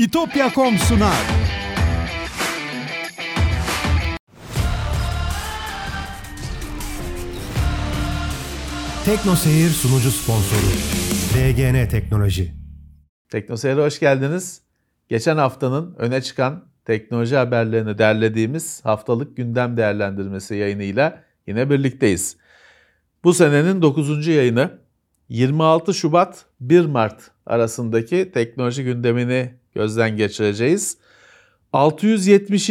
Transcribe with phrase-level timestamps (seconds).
[0.00, 1.26] İtopya.com sunar.
[9.04, 10.60] Tekno Seyir sunucu sponsoru
[11.34, 12.54] DGN Teknoloji.
[13.28, 14.62] Tekno Seyir'e hoş geldiniz.
[15.08, 22.36] Geçen haftanın öne çıkan teknoloji haberlerini derlediğimiz haftalık gündem değerlendirmesi yayınıyla yine birlikteyiz.
[23.24, 24.26] Bu senenin 9.
[24.26, 24.78] yayını
[25.28, 30.98] 26 Şubat 1 Mart arasındaki teknoloji gündemini gözden geçireceğiz.
[31.72, 32.70] 670.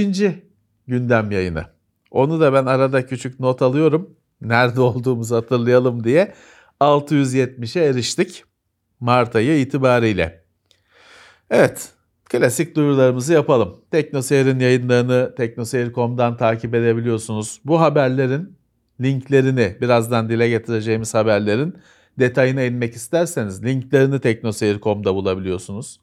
[0.87, 1.65] gündem yayını.
[2.11, 4.15] Onu da ben arada küçük not alıyorum.
[4.41, 6.33] Nerede olduğumuzu hatırlayalım diye
[6.81, 8.43] 670'e eriştik
[8.99, 10.43] Mart ayı itibariyle.
[11.49, 11.89] Evet,
[12.25, 13.81] klasik duyurularımızı yapalım.
[13.91, 17.61] TeknoSeyir'in yayınlarını teknoseyir.com'dan takip edebiliyorsunuz.
[17.65, 18.57] Bu haberlerin
[19.01, 21.75] linklerini, birazdan dile getireceğimiz haberlerin
[22.19, 25.99] detayına inmek isterseniz linklerini teknoseyir.com'da bulabiliyorsunuz.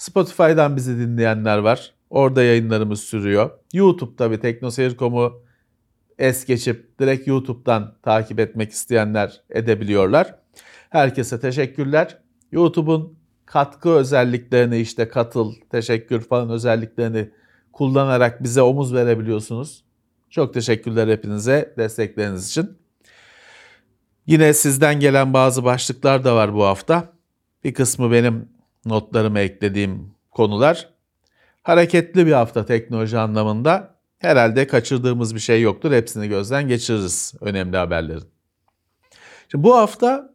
[0.00, 1.94] Spotify'dan bizi dinleyenler var.
[2.10, 3.50] Orada yayınlarımız sürüyor.
[3.72, 5.42] YouTube'da bir teknoseyir.com'u
[6.18, 10.34] es geçip direkt YouTube'dan takip etmek isteyenler edebiliyorlar.
[10.90, 12.18] Herkese teşekkürler.
[12.52, 17.30] YouTube'un katkı özelliklerini işte katıl, teşekkür falan özelliklerini
[17.72, 19.84] kullanarak bize omuz verebiliyorsunuz.
[20.30, 22.78] Çok teşekkürler hepinize destekleriniz için.
[24.26, 27.12] Yine sizden gelen bazı başlıklar da var bu hafta.
[27.64, 30.88] Bir kısmı benim notlarıma eklediğim konular.
[31.62, 33.94] Hareketli bir hafta teknoloji anlamında.
[34.18, 35.92] Herhalde kaçırdığımız bir şey yoktur.
[35.92, 38.24] Hepsini gözden geçiririz önemli haberlerin.
[39.48, 40.34] Şimdi bu hafta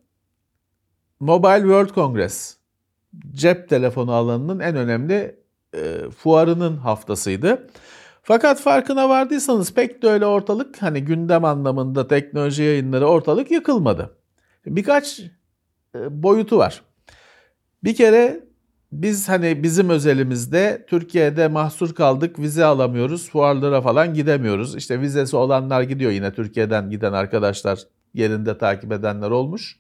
[1.20, 2.58] Mobile World Congress
[3.32, 5.40] cep telefonu alanının en önemli
[5.74, 7.68] e, fuarının haftasıydı.
[8.22, 14.18] Fakat farkına vardıysanız pek de öyle ortalık hani gündem anlamında teknoloji yayınları ortalık yıkılmadı.
[14.66, 15.20] Birkaç
[15.96, 16.82] e, boyutu var.
[17.86, 18.44] Bir kere
[18.92, 24.76] biz hani bizim özelimizde Türkiye'de mahsur kaldık, vize alamıyoruz, fuarlara falan gidemiyoruz.
[24.76, 27.80] İşte vizesi olanlar gidiyor yine Türkiye'den giden arkadaşlar
[28.14, 29.80] yerinde takip edenler olmuş.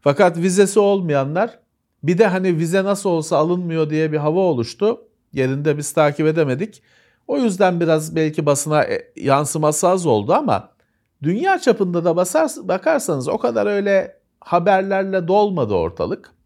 [0.00, 1.58] Fakat vizesi olmayanlar
[2.02, 5.00] bir de hani vize nasıl olsa alınmıyor diye bir hava oluştu.
[5.32, 6.82] Yerinde biz takip edemedik.
[7.28, 10.72] O yüzden biraz belki basına e, yansıması az oldu ama
[11.22, 16.37] dünya çapında da basar, bakarsanız o kadar öyle haberlerle dolmadı ortalık.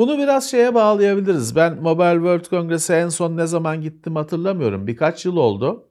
[0.00, 1.56] Bunu biraz şeye bağlayabiliriz.
[1.56, 4.86] Ben Mobile World Congress'e en son ne zaman gittim hatırlamıyorum.
[4.86, 5.88] Birkaç yıl oldu.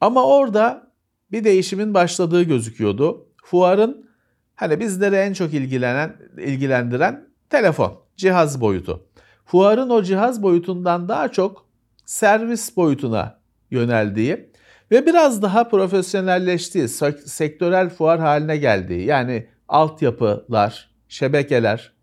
[0.00, 0.92] Ama orada
[1.32, 3.26] bir değişimin başladığı gözüküyordu.
[3.44, 4.10] Fuarın
[4.54, 9.06] hani bizleri en çok ilgilenen ilgilendiren telefon, cihaz boyutu.
[9.44, 11.66] Fuarın o cihaz boyutundan daha çok
[12.04, 13.40] servis boyutuna
[13.70, 14.50] yöneldiği
[14.90, 16.88] ve biraz daha profesyonelleştiği,
[17.24, 21.99] sektörel fuar haline geldiği yani altyapılar, şebekeler,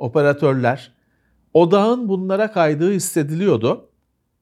[0.00, 0.92] operatörler
[1.54, 3.90] odağın bunlara kaydığı hissediliyordu.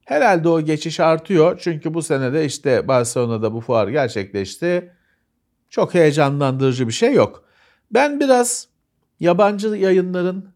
[0.05, 4.93] Herhalde o geçiş artıyor çünkü bu senede işte Barcelona'da bu fuar gerçekleşti.
[5.71, 7.45] Çok heyecanlandırıcı bir şey yok.
[7.91, 8.69] Ben biraz
[9.21, 10.53] yabancı yayınların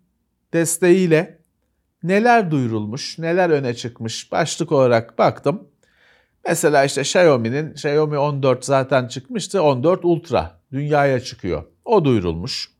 [0.53, 1.39] desteğiyle
[2.03, 5.69] neler duyurulmuş, neler öne çıkmış başlık olarak baktım.
[6.49, 9.63] Mesela işte Xiaomi'nin Xiaomi 14 zaten çıkmıştı.
[9.63, 11.65] 14 Ultra dünyaya çıkıyor.
[11.85, 12.71] O duyurulmuş.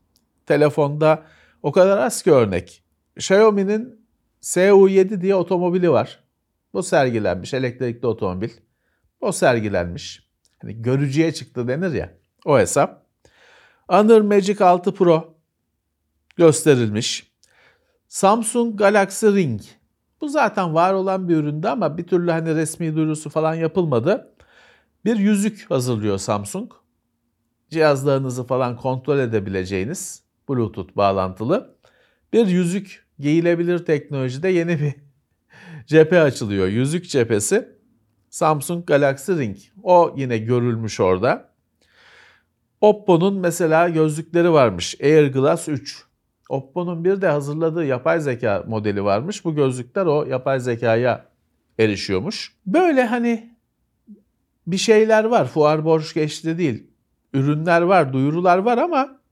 [0.45, 1.23] Telefonda
[1.63, 2.83] o kadar az ki örnek.
[3.17, 4.07] Xiaomi'nin
[4.41, 6.23] SU7 diye otomobili var.
[6.73, 7.53] Bu sergilenmiş.
[7.53, 8.49] Elektrikli otomobil.
[9.21, 10.29] O sergilenmiş.
[10.61, 12.13] Hani görücüye çıktı denir ya.
[12.45, 13.05] O hesap.
[13.87, 15.37] Honor Magic 6 Pro
[16.37, 17.33] gösterilmiş.
[18.07, 19.61] Samsung Galaxy Ring.
[20.21, 24.35] Bu zaten var olan bir üründü ama bir türlü hani resmi duyurusu falan yapılmadı.
[25.05, 26.71] Bir yüzük hazırlıyor Samsung.
[27.69, 31.75] Cihazlarınızı falan kontrol edebileceğiniz Bluetooth bağlantılı
[32.33, 34.93] bir yüzük giyilebilir teknolojide yeni bir
[35.87, 36.67] cephe açılıyor.
[36.67, 37.69] Yüzük cephesi
[38.29, 39.57] Samsung Galaxy Ring.
[39.83, 41.53] O yine görülmüş orada.
[42.81, 44.95] Oppo'nun mesela gözlükleri varmış.
[45.01, 46.03] AirGlass 3.
[46.49, 49.45] Oppo'nun bir de hazırladığı yapay zeka modeli varmış.
[49.45, 51.25] Bu gözlükler o yapay zekaya
[51.79, 52.53] erişiyormuş.
[52.65, 53.57] Böyle hani
[54.67, 55.47] bir şeyler var.
[55.47, 56.87] Fuar borç geçti değil.
[57.33, 59.22] Ürünler var, duyurular var ama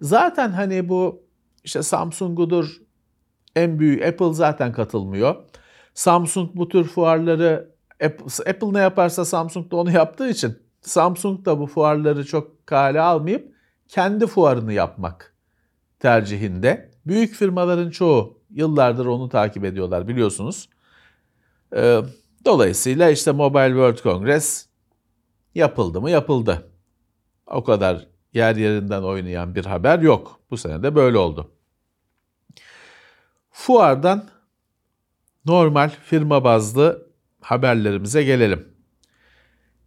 [0.00, 1.22] zaten hani bu
[1.64, 2.76] işte Samsung'udur
[3.56, 5.36] en büyük Apple zaten katılmıyor.
[5.94, 7.74] Samsung bu tür fuarları
[8.04, 13.00] Apple, Apple ne yaparsa Samsung da onu yaptığı için Samsung da bu fuarları çok kale
[13.00, 13.54] almayıp
[13.88, 15.34] kendi fuarını yapmak
[15.98, 16.90] tercihinde.
[17.06, 20.68] Büyük firmaların çoğu yıllardır onu takip ediyorlar biliyorsunuz.
[21.76, 22.00] Ee,
[22.44, 24.66] dolayısıyla işte Mobile World Congress
[25.54, 26.70] yapıldı mı yapıldı.
[27.46, 30.40] O kadar yer yerinden oynayan bir haber yok.
[30.50, 31.50] Bu sene de böyle oldu.
[33.50, 34.24] Fuardan
[35.46, 37.06] normal firma bazlı
[37.40, 38.68] haberlerimize gelelim.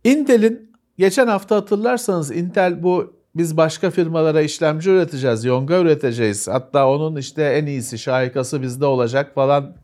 [0.03, 6.47] Intel'in geçen hafta hatırlarsanız Intel bu biz başka firmalara işlemci üreteceğiz, yonga üreteceğiz.
[6.47, 9.75] Hatta onun işte en iyisi, şahikası bizde olacak falan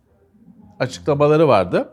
[0.80, 1.90] açıklamaları vardı.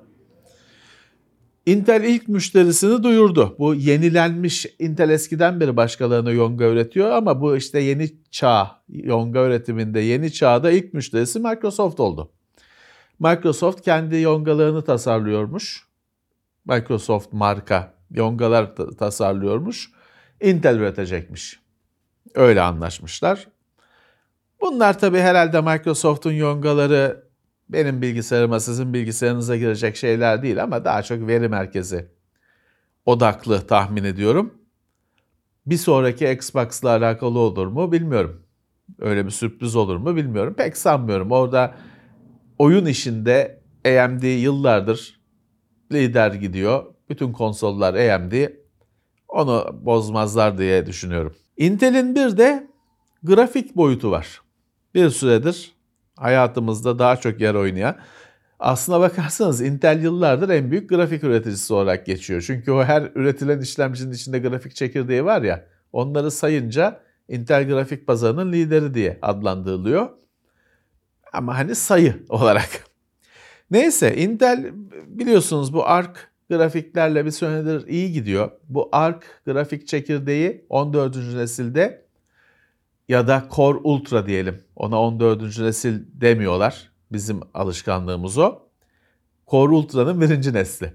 [1.70, 3.56] Intel ilk müşterisini duyurdu.
[3.58, 10.00] Bu yenilenmiş Intel eskiden beri başkalarına yonga üretiyor ama bu işte yeni çağ yonga üretiminde
[10.00, 12.30] yeni çağda ilk müşterisi Microsoft oldu.
[13.18, 15.86] Microsoft kendi yongalarını tasarlıyormuş.
[16.64, 19.90] Microsoft marka yongalar tasarlıyormuş.
[20.40, 21.60] Intel üretecekmiş.
[22.34, 23.48] Öyle anlaşmışlar.
[24.60, 27.29] Bunlar tabii herhalde Microsoft'un yongaları
[27.72, 32.06] benim bilgisayarıma sizin bilgisayarınıza girecek şeyler değil ama daha çok veri merkezi
[33.06, 34.54] odaklı tahmin ediyorum.
[35.66, 38.42] Bir sonraki Xbox'la alakalı olur mu bilmiyorum.
[38.98, 40.54] Öyle bir sürpriz olur mu bilmiyorum.
[40.54, 41.30] Pek sanmıyorum.
[41.30, 41.74] Orada
[42.58, 45.20] oyun işinde AMD yıllardır
[45.92, 46.84] lider gidiyor.
[47.08, 48.32] Bütün konsollar AMD.
[49.28, 51.34] Onu bozmazlar diye düşünüyorum.
[51.56, 52.70] Intel'in bir de
[53.22, 54.40] grafik boyutu var.
[54.94, 55.79] Bir süredir
[56.20, 57.96] hayatımızda daha çok yer oynayan.
[58.58, 62.44] Aslına bakarsanız Intel yıllardır en büyük grafik üreticisi olarak geçiyor.
[62.46, 68.52] Çünkü o her üretilen işlemcinin içinde grafik çekirdeği var ya, onları sayınca Intel grafik pazarının
[68.52, 70.08] lideri diye adlandırılıyor.
[71.32, 72.84] Ama hani sayı olarak.
[73.70, 74.70] Neyse Intel
[75.06, 76.10] biliyorsunuz bu ARC
[76.50, 78.50] grafiklerle bir süredir iyi gidiyor.
[78.68, 81.16] Bu ARC grafik çekirdeği 14.
[81.16, 82.09] nesilde
[83.10, 84.62] ya da Core Ultra diyelim.
[84.76, 85.58] Ona 14.
[85.58, 86.90] nesil demiyorlar.
[87.12, 88.58] Bizim alışkanlığımız o.
[89.48, 90.94] Core Ultra'nın birinci nesli.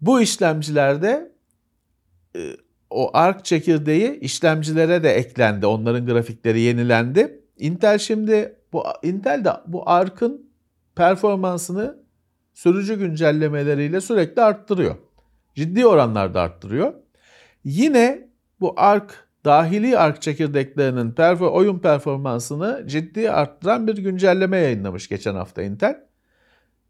[0.00, 1.32] Bu işlemcilerde
[2.36, 2.40] e,
[2.90, 5.66] o ARC çekirdeği işlemcilere de eklendi.
[5.66, 7.44] Onların grafikleri yenilendi.
[7.58, 10.50] Intel şimdi bu Intel de bu ARC'ın
[10.96, 11.98] performansını
[12.54, 14.96] sürücü güncellemeleriyle sürekli arttırıyor.
[15.54, 16.94] Ciddi oranlarda arttırıyor.
[17.64, 18.28] Yine
[18.60, 25.62] bu ARC dahili ARC çekirdeklerinin perfor oyun performansını ciddi arttıran bir güncelleme yayınlamış geçen hafta
[25.62, 26.00] Intel.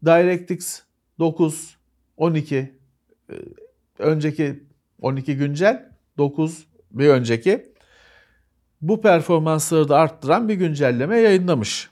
[0.05, 0.81] DirectX
[1.19, 1.77] 9,
[2.17, 2.73] 12, e,
[3.99, 4.63] önceki
[5.01, 7.73] 12 güncel, 9 bir önceki
[8.81, 11.89] bu performansları da arttıran bir güncelleme yayınlamış.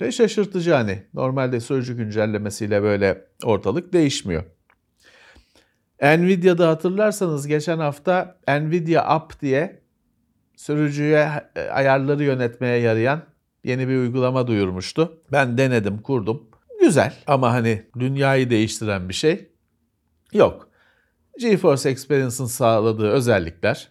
[0.00, 1.02] Ve şaşırtıcı hani.
[1.14, 4.44] Normalde sürücü güncellemesiyle böyle ortalık değişmiyor.
[6.02, 9.79] Nvidia'da hatırlarsanız geçen hafta Nvidia App diye
[10.60, 13.22] sürücüye e, ayarları yönetmeye yarayan
[13.64, 15.22] yeni bir uygulama duyurmuştu.
[15.32, 16.50] Ben denedim, kurdum.
[16.80, 19.52] Güzel ama hani dünyayı değiştiren bir şey
[20.32, 20.68] yok.
[21.38, 23.88] GeForce Experience'ın sağladığı özellikler,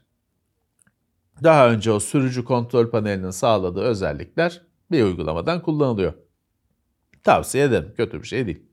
[1.44, 4.62] daha önce o sürücü kontrol panelinin sağladığı özellikler
[4.92, 6.14] bir uygulamadan kullanılıyor.
[7.24, 7.94] Tavsiye ederim.
[7.98, 8.64] Kötü bir şey değil.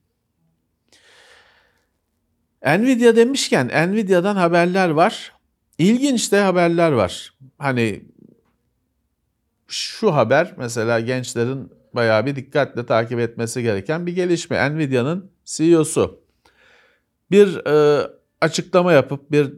[2.66, 5.35] Nvidia demişken Nvidia'dan haberler var.
[5.78, 7.34] İlginç de haberler var.
[7.58, 8.04] Hani
[9.68, 14.70] şu haber mesela gençlerin bayağı bir dikkatle takip etmesi gereken bir gelişme.
[14.70, 16.20] Nvidia'nın CEO'su
[17.30, 18.06] bir e,
[18.40, 19.54] açıklama yapıp bir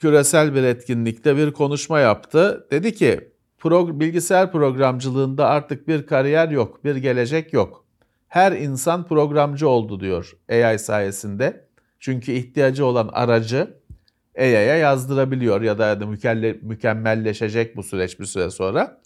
[0.00, 2.66] küresel bir etkinlikte bir konuşma yaptı.
[2.70, 7.84] Dedi ki Pro, bilgisayar programcılığında artık bir kariyer yok, bir gelecek yok.
[8.28, 11.68] Her insan programcı oldu diyor AI sayesinde.
[12.00, 13.77] Çünkü ihtiyacı olan aracı
[14.38, 16.06] AI'ya yazdırabiliyor ya da
[16.62, 19.00] mükemmelleşecek bu süreç bir süre sonra.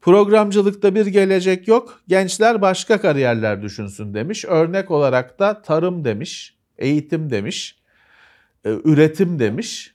[0.00, 2.00] Programcılıkta bir gelecek yok.
[2.08, 4.44] Gençler başka kariyerler düşünsün demiş.
[4.44, 7.78] Örnek olarak da tarım demiş, eğitim demiş,
[8.64, 9.94] e, üretim demiş.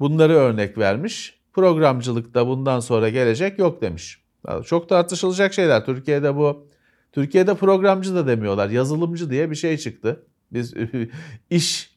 [0.00, 4.20] Bunları örnek vermiş programcılıkta bundan sonra gelecek yok demiş.
[4.64, 5.84] Çok tartışılacak şeyler.
[5.84, 6.68] Türkiye'de bu
[7.12, 8.70] Türkiye'de programcı da demiyorlar.
[8.70, 10.26] Yazılımcı diye bir şey çıktı.
[10.52, 10.74] Biz
[11.50, 11.89] iş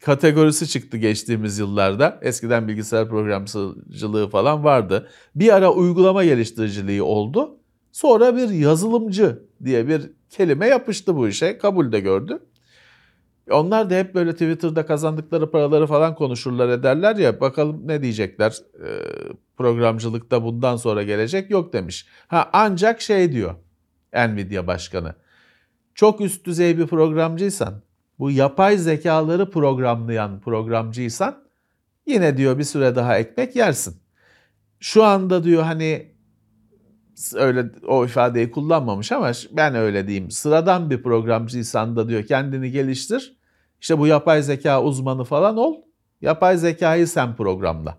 [0.00, 2.18] kategorisi çıktı geçtiğimiz yıllarda.
[2.22, 5.08] Eskiden bilgisayar programcılığı falan vardı.
[5.34, 7.58] Bir ara uygulama geliştiriciliği oldu.
[7.92, 11.58] Sonra bir yazılımcı diye bir kelime yapıştı bu işe.
[11.58, 12.38] Kabul de gördü.
[13.50, 18.88] Onlar da hep böyle Twitter'da kazandıkları paraları falan konuşurlar ederler ya bakalım ne diyecekler e,
[19.56, 22.06] programcılıkta bundan sonra gelecek yok demiş.
[22.28, 23.54] Ha ancak şey diyor
[24.12, 25.14] Nvidia başkanı
[25.94, 27.82] çok üst düzey bir programcıysan
[28.18, 31.44] bu yapay zekaları programlayan programcıysan
[32.06, 33.96] yine diyor bir süre daha ekmek yersin.
[34.80, 36.16] Şu anda diyor hani
[37.34, 40.30] öyle o ifadeyi kullanmamış ama ben öyle diyeyim.
[40.30, 43.36] Sıradan bir programcıysan da diyor kendini geliştir.
[43.80, 45.74] İşte bu yapay zeka uzmanı falan ol.
[46.20, 47.98] Yapay zekayı sen programla.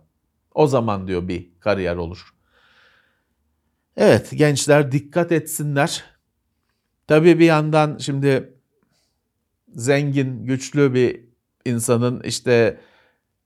[0.55, 2.33] O zaman diyor bir kariyer olur.
[3.97, 6.03] Evet gençler dikkat etsinler.
[7.07, 8.56] Tabii bir yandan şimdi
[9.75, 11.21] zengin, güçlü bir
[11.65, 12.77] insanın işte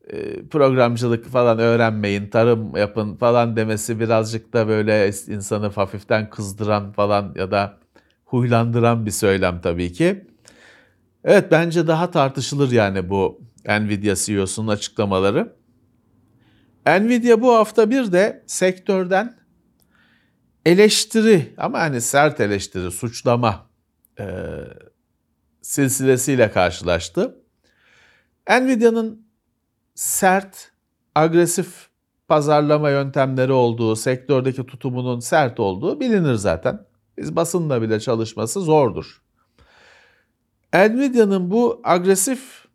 [0.08, 7.34] e, programcılık falan öğrenmeyin, tarım yapın falan demesi birazcık da böyle insanı hafiften kızdıran falan
[7.38, 7.78] ya da
[8.26, 10.26] huylandıran bir söylem tabii ki.
[11.24, 15.56] Evet bence daha tartışılır yani bu Nvidia CEO'sunun açıklamaları.
[16.86, 19.36] Nvidia bu hafta bir de sektörden
[20.66, 23.66] eleştiri ama hani sert eleştiri, suçlama
[24.20, 24.26] e,
[25.72, 27.36] silsilesiyle karşılaştı.
[28.50, 29.28] Nvidia'nın
[29.96, 30.72] sert,
[31.16, 31.90] agresif
[32.28, 36.86] pazarlama yöntemleri olduğu, sektördeki tutumunun sert olduğu bilinir zaten.
[37.18, 39.22] Biz basınla bile çalışması zordur.
[40.74, 42.66] Nvidia'nın bu agresif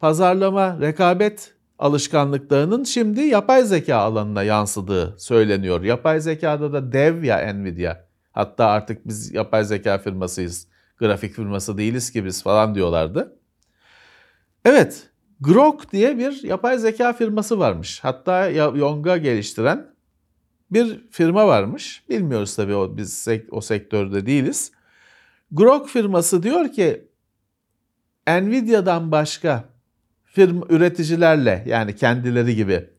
[0.00, 5.82] pazarlama, rekabet alışkanlıklarının şimdi yapay zeka alanına yansıdığı söyleniyor.
[5.82, 7.96] Yapay zekada da dev ya Nvidia.
[8.32, 10.71] Hatta artık biz yapay zeka firmasıyız,
[11.02, 13.38] grafik firması değiliz ki biz falan diyorlardı.
[14.64, 18.00] Evet, Grok diye bir yapay zeka firması varmış.
[18.02, 19.94] Hatta Yonga geliştiren
[20.70, 22.04] bir firma varmış.
[22.08, 24.72] Bilmiyoruz tabii o biz o sektörde değiliz.
[25.50, 27.08] Grok firması diyor ki
[28.28, 29.64] Nvidia'dan başka
[30.24, 32.90] firma üreticilerle yani kendileri gibi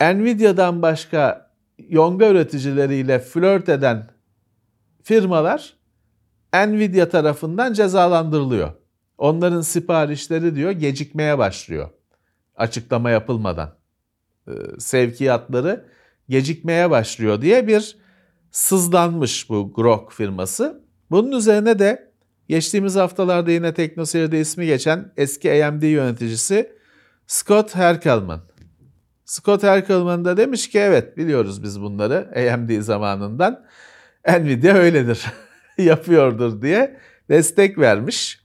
[0.00, 4.10] Nvidia'dan başka Yonga üreticileriyle flört eden
[5.02, 5.76] firmalar
[6.54, 8.72] Nvidia tarafından cezalandırılıyor.
[9.18, 11.90] Onların siparişleri diyor gecikmeye başlıyor.
[12.56, 13.74] Açıklama yapılmadan.
[14.48, 15.86] Ee, sevkiyatları
[16.28, 17.96] gecikmeye başlıyor diye bir
[18.50, 20.82] sızlanmış bu Grok firması.
[21.10, 22.12] Bunun üzerine de
[22.48, 26.72] geçtiğimiz haftalarda yine TeknoSeyir'de ismi geçen eski AMD yöneticisi
[27.26, 28.40] Scott Herkelman.
[29.24, 33.64] Scott Herkelman da demiş ki evet biliyoruz biz bunları AMD zamanından.
[34.28, 35.24] Nvidia öyledir,
[35.78, 36.96] yapıyordur diye
[37.28, 38.42] destek vermiş.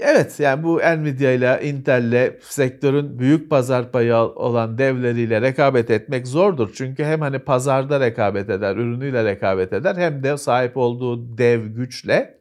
[0.00, 6.26] Evet yani bu Nvidia ile Intel ile sektörün büyük pazar payı olan devleriyle rekabet etmek
[6.26, 6.70] zordur.
[6.74, 12.38] Çünkü hem hani pazarda rekabet eder, ürünüyle rekabet eder hem de sahip olduğu dev güçle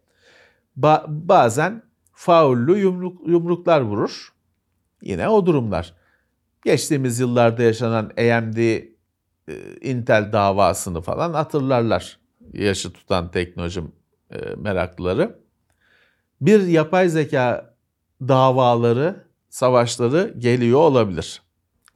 [0.79, 1.83] ba- bazen
[2.13, 4.33] faullü yumruk, yumruklar vurur.
[5.01, 5.93] Yine o durumlar.
[6.65, 8.85] Geçtiğimiz yıllarda yaşanan AMD e,
[9.81, 12.20] Intel davasını falan hatırlarlar.
[12.53, 13.81] Yaşı tutan teknoloji
[14.31, 15.41] e, meraklıları
[16.41, 17.75] bir yapay zeka
[18.21, 21.41] davaları, savaşları geliyor olabilir.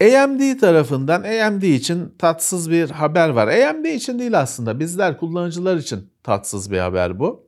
[0.01, 3.47] AMD tarafından AMD için tatsız bir haber var.
[3.47, 7.45] AMD için değil aslında bizler kullanıcılar için tatsız bir haber bu.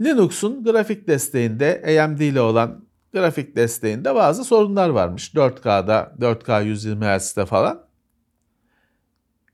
[0.00, 5.34] Linux'un grafik desteğinde AMD ile olan grafik desteğinde bazı sorunlar varmış.
[5.34, 7.84] 4K'da, 4K 120 Hz'de falan.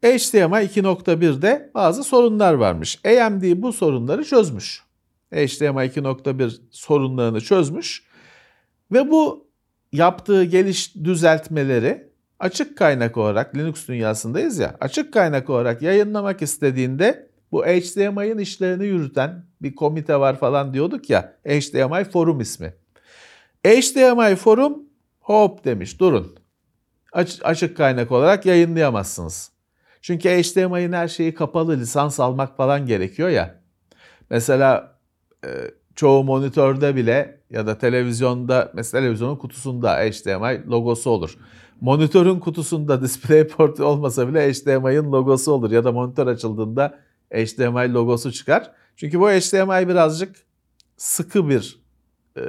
[0.03, 3.01] HDMI 2.1'de bazı sorunlar varmış.
[3.05, 4.83] AMD bu sorunları çözmüş.
[5.33, 8.03] HDMI 2.1 sorunlarını çözmüş
[8.93, 9.49] ve bu
[9.93, 17.65] yaptığı geliş düzeltmeleri açık kaynak olarak Linux dünyasındayız ya açık kaynak olarak yayınlamak istediğinde bu
[17.65, 22.75] HDMI'nin işlerini yürüten bir komite var falan diyorduk ya HDMI Forum ismi.
[23.67, 24.83] HDMI Forum
[25.21, 26.37] hop demiş durun.
[27.13, 29.58] Aç, açık kaynak olarak yayınlayamazsınız.
[30.03, 33.61] Çünkü HDMI'nin her şeyi kapalı lisans almak falan gerekiyor ya.
[34.31, 34.99] Mesela
[35.45, 35.49] e,
[35.95, 41.39] çoğu monitörde bile ya da televizyonda mesela televizyonun kutusunda HDMI logosu olur.
[41.81, 46.99] Monitörün kutusunda DisplayPort olmasa bile HDMI'nin logosu olur ya da monitör açıldığında
[47.33, 48.73] HDMI logosu çıkar.
[48.97, 50.37] Çünkü bu HDMI birazcık
[50.97, 51.81] sıkı bir
[52.37, 52.43] e,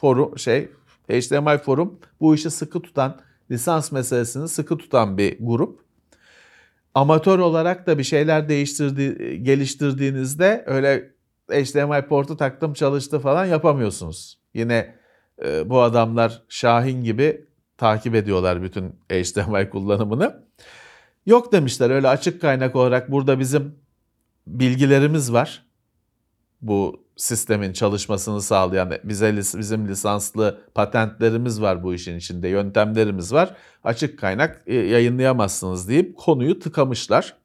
[0.00, 0.68] forum şey
[1.10, 3.20] HDMI forum bu işi sıkı tutan
[3.50, 5.80] lisans meselesini sıkı tutan bir grup.
[6.94, 11.12] Amatör olarak da bir şeyler değiştirdi, geliştirdiğinizde öyle
[11.50, 14.38] HDMI portu taktım çalıştı falan yapamıyorsunuz.
[14.54, 14.94] Yine
[15.44, 17.46] e, bu adamlar Şahin gibi
[17.76, 20.44] takip ediyorlar bütün HDMI kullanımını.
[21.26, 23.74] Yok demişler öyle açık kaynak olarak burada bizim
[24.46, 25.66] bilgilerimiz var.
[26.60, 33.56] Bu sistemin çalışmasını sağlayan bize bizim lisanslı patentlerimiz var bu işin içinde, yöntemlerimiz var.
[33.84, 37.36] Açık kaynak e, yayınlayamazsınız deyip konuyu tıkamışlar.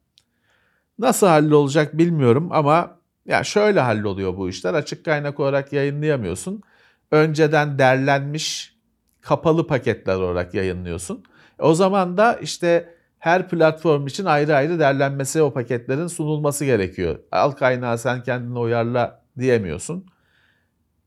[0.98, 4.74] Nasıl hallolacak bilmiyorum ama ya şöyle halloluyor bu işler.
[4.74, 6.62] Açık kaynak olarak yayınlayamıyorsun.
[7.10, 8.74] Önceden derlenmiş
[9.20, 11.24] kapalı paketler olarak yayınlıyorsun.
[11.58, 17.18] O zaman da işte her platform için ayrı ayrı derlenmesi o paketlerin sunulması gerekiyor.
[17.32, 20.06] Al kaynağı sen kendine uyarla diyemiyorsun.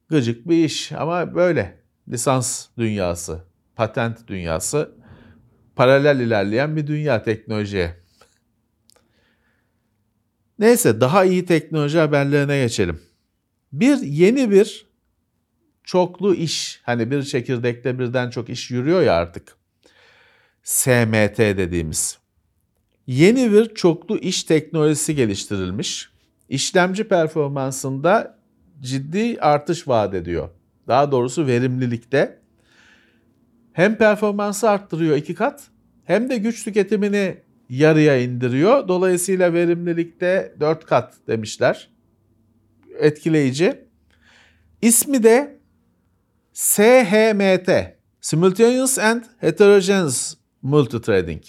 [0.10, 1.82] Gıcık bir iş ama böyle.
[2.10, 3.44] Lisans dünyası,
[3.76, 4.96] patent dünyası,
[5.76, 8.02] paralel ilerleyen bir dünya teknolojiye.
[10.60, 13.02] Neyse daha iyi teknoloji haberlerine geçelim.
[13.74, 14.86] Bir yeni bir
[15.84, 19.56] çoklu iş hani bir çekirdekte birden çok iş yürüyor ya artık.
[20.64, 22.20] SMT dediğimiz.
[23.08, 26.11] Yeni bir çoklu iş teknolojisi geliştirilmiş.
[26.52, 28.38] İşlemci performansında
[28.82, 30.50] ciddi artış vaat ediyor.
[30.88, 32.40] Daha doğrusu verimlilikte.
[33.74, 35.64] Hem performansı arttırıyor iki kat
[36.04, 37.38] hem de güç tüketimini
[37.70, 38.88] yarıya indiriyor.
[38.88, 41.90] Dolayısıyla verimlilikte 4 kat demişler.
[43.00, 43.86] Etkileyici.
[44.82, 45.60] İsmi de
[46.54, 47.70] SHMT.
[48.22, 51.44] Simultaneous and Heterogeneous Multithreading.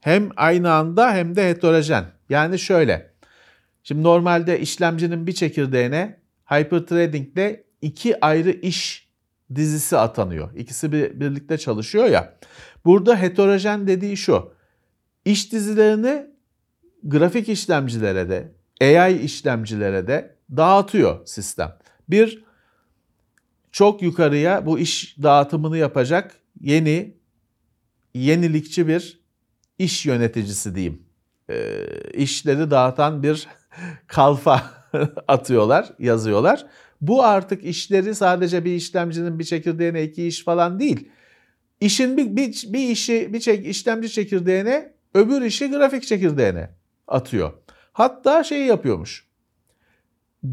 [0.00, 2.04] Hem aynı anda hem de heterojen.
[2.28, 3.11] Yani şöyle.
[3.82, 9.08] Şimdi normalde işlemcinin bir çekirdeğine hyperthreading ile iki ayrı iş
[9.54, 10.56] dizisi atanıyor.
[10.56, 12.38] İkisi bir, birlikte çalışıyor ya.
[12.84, 14.52] Burada heterojen dediği şu.
[15.24, 16.26] İş dizilerini
[17.04, 21.78] grafik işlemcilere de, AI işlemcilere de dağıtıyor sistem.
[22.08, 22.44] Bir
[23.72, 27.16] çok yukarıya bu iş dağıtımını yapacak yeni
[28.14, 29.20] yenilikçi bir
[29.78, 31.02] iş yöneticisi diyeyim.
[31.50, 33.48] E, işleri dağıtan bir
[34.06, 34.62] kalfa
[35.28, 36.66] atıyorlar, yazıyorlar.
[37.00, 41.08] Bu artık işleri sadece bir işlemcinin bir çekirdeğine iki iş falan değil.
[41.80, 46.70] İşin bir, bir, bir işi bir çek, işlemci çekirdeğine öbür işi grafik çekirdeğine
[47.08, 47.52] atıyor.
[47.92, 49.26] Hatta şeyi yapıyormuş.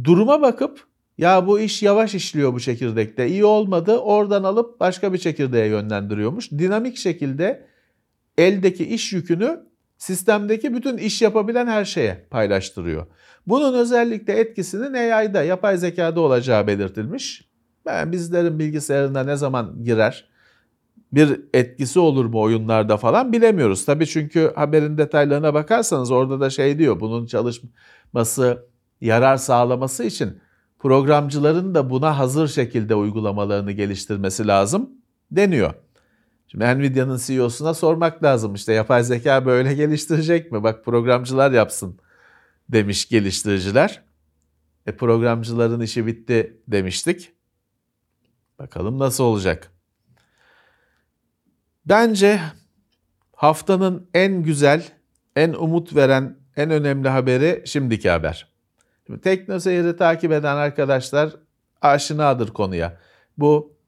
[0.03, 5.17] Duruma bakıp ya bu iş yavaş işliyor bu çekirdekte iyi olmadı oradan alıp başka bir
[5.17, 6.51] çekirdeğe yönlendiriyormuş.
[6.51, 7.67] Dinamik şekilde
[8.37, 9.68] eldeki iş yükünü
[9.99, 13.05] sistemdeki bütün iş yapabilen her şeye paylaştırıyor.
[13.47, 17.49] Bunun özellikle etkisinin AI'da, yapay zekada olacağı belirtilmiş.
[17.85, 20.29] Ben bizlerin bilgisayarına ne zaman girer,
[21.13, 23.85] bir etkisi olur mu oyunlarda falan bilemiyoruz.
[23.85, 28.65] Tabii çünkü haberin detaylarına bakarsanız orada da şey diyor, bunun çalışması,
[29.01, 30.39] yarar sağlaması için
[30.79, 34.89] programcıların da buna hazır şekilde uygulamalarını geliştirmesi lazım
[35.31, 35.73] deniyor.
[36.51, 40.63] Şimdi Nvidia'nın CEO'suna sormak lazım işte yapay zeka böyle geliştirecek mi?
[40.63, 41.99] Bak programcılar yapsın
[42.69, 44.03] demiş geliştiriciler.
[44.87, 47.31] E programcıların işi bitti demiştik.
[48.59, 49.71] Bakalım nasıl olacak.
[51.85, 52.41] Bence
[53.35, 54.83] haftanın en güzel,
[55.35, 58.53] en umut veren, en önemli haberi şimdiki haber.
[59.07, 61.35] Şimdi Teknoseyir'i takip eden arkadaşlar
[61.81, 62.99] aşinadır konuya.
[63.37, 63.78] Bu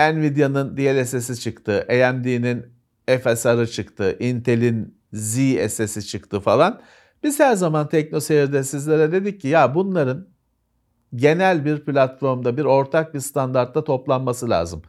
[0.00, 2.66] Nvidia'nın DLSS'i çıktı, AMD'nin
[3.06, 6.80] FSR'ı çıktı, Intel'in ZSS'i çıktı falan.
[7.22, 10.28] Biz her zaman TeknoSeyir'de sizlere dedik ki ya bunların
[11.14, 14.82] genel bir platformda bir ortak bir standartta toplanması lazım.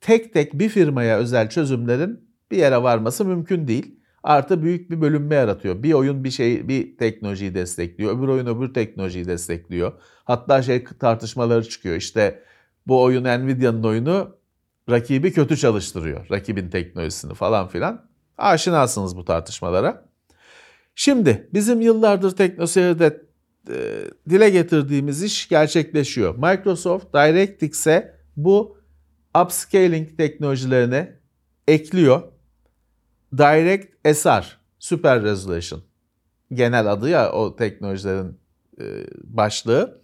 [0.00, 4.00] Tek tek bir firmaya özel çözümlerin bir yere varması mümkün değil.
[4.22, 5.82] Artı büyük bir bölünme yaratıyor.
[5.82, 8.18] Bir oyun bir şey bir teknolojiyi destekliyor.
[8.18, 9.92] Öbür oyun öbür teknolojiyi destekliyor.
[10.24, 11.96] Hatta şey tartışmaları çıkıyor.
[11.96, 12.42] İşte
[12.86, 14.36] bu oyun Nvidia'nın oyunu
[14.90, 16.26] rakibi kötü çalıştırıyor.
[16.30, 18.06] Rakibin teknolojisini falan filan.
[18.38, 20.04] Aşinasınız bu tartışmalara.
[20.94, 23.22] Şimdi bizim yıllardır TeknoSeyir'de
[23.70, 26.34] e, dile getirdiğimiz iş gerçekleşiyor.
[26.36, 28.78] Microsoft DirectX'e bu
[29.42, 31.12] upscaling teknolojilerini
[31.68, 32.22] ekliyor.
[33.38, 35.82] Direct SR, Super Resolution.
[36.52, 38.38] Genel adı ya o teknolojilerin
[38.80, 38.84] e,
[39.24, 40.02] başlığı.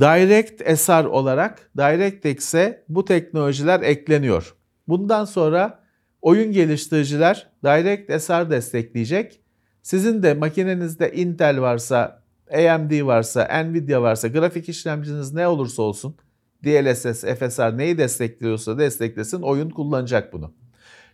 [0.00, 4.54] Direct SR olarak DirectX'e bu teknolojiler ekleniyor.
[4.88, 5.84] Bundan sonra
[6.22, 9.40] oyun geliştiriciler Direct SR destekleyecek
[9.82, 16.16] sizin de makinenizde Intel varsa, AMD varsa, Nvidia varsa, grafik işlemciniz ne olursa olsun,
[16.64, 20.54] DLSS, FSR neyi destekliyorsa desteklesin, oyun kullanacak bunu.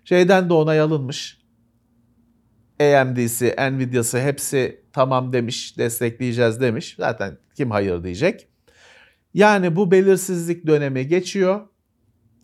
[0.04, 1.42] Şeyden de onay alınmış.
[2.80, 6.94] AMD'si, Nvidia'sı hepsi tamam demiş, destekleyeceğiz demiş.
[6.98, 8.51] Zaten kim hayır diyecek.
[9.34, 11.60] Yani bu belirsizlik dönemi geçiyor.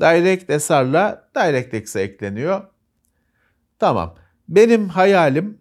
[0.01, 2.63] Direct SR'la DirectX'e ekleniyor.
[3.79, 4.15] Tamam.
[4.49, 5.59] Benim hayalim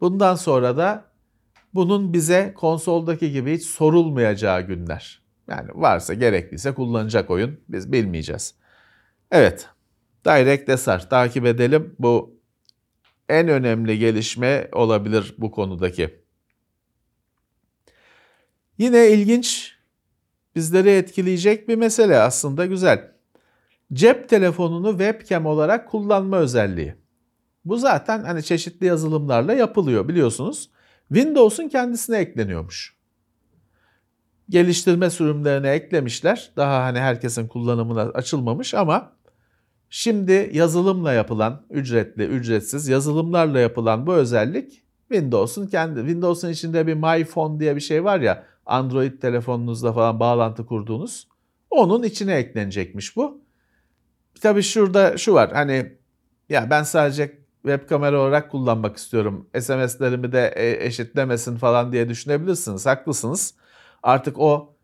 [0.00, 1.04] Bundan sonra da
[1.74, 5.22] bunun bize konsoldaki gibi hiç sorulmayacağı günler.
[5.48, 8.54] Yani varsa gerekliyse kullanacak oyun biz bilmeyeceğiz.
[9.30, 9.68] Evet.
[10.24, 11.96] Direct SR takip edelim.
[11.98, 12.40] Bu
[13.28, 16.20] en önemli gelişme olabilir bu konudaki.
[18.78, 19.76] Yine ilginç,
[20.56, 23.12] bizleri etkileyecek bir mesele aslında güzel.
[23.92, 26.94] Cep telefonunu webcam olarak kullanma özelliği.
[27.64, 30.70] Bu zaten hani çeşitli yazılımlarla yapılıyor biliyorsunuz.
[31.08, 32.96] Windows'un kendisine ekleniyormuş.
[34.48, 36.52] Geliştirme sürümlerine eklemişler.
[36.56, 39.12] Daha hani herkesin kullanımına açılmamış ama
[39.90, 47.24] şimdi yazılımla yapılan, ücretli, ücretsiz yazılımlarla yapılan bu özellik Windows'un kendi Windows'un içinde bir My
[47.24, 51.28] Phone diye bir şey var ya Android telefonunuzla falan bağlantı kurduğunuz.
[51.70, 53.40] Onun içine eklenecekmiş bu.
[54.40, 55.52] Tabii şurada şu var.
[55.52, 55.92] Hani
[56.48, 59.48] ya ben sadece web kamera olarak kullanmak istiyorum.
[59.60, 62.86] SMS'lerimi de e, eşitlemesin falan diye düşünebilirsiniz.
[62.86, 63.54] Haklısınız.
[64.02, 64.76] Artık o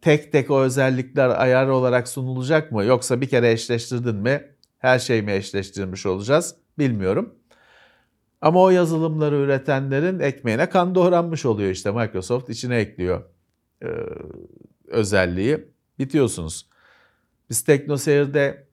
[0.00, 2.84] tek tek o özellikler ayar olarak sunulacak mı?
[2.84, 6.56] Yoksa bir kere eşleştirdin mi her şey mi eşleştirmiş olacağız?
[6.78, 7.34] Bilmiyorum.
[8.44, 13.22] Ama o yazılımları üretenlerin ekmeğine kan doğranmış oluyor işte Microsoft içine ekliyor
[13.82, 13.88] e,
[14.86, 15.68] özelliği.
[15.98, 16.66] Bitiyorsunuz.
[17.50, 18.66] Biz TeknoSeyir'de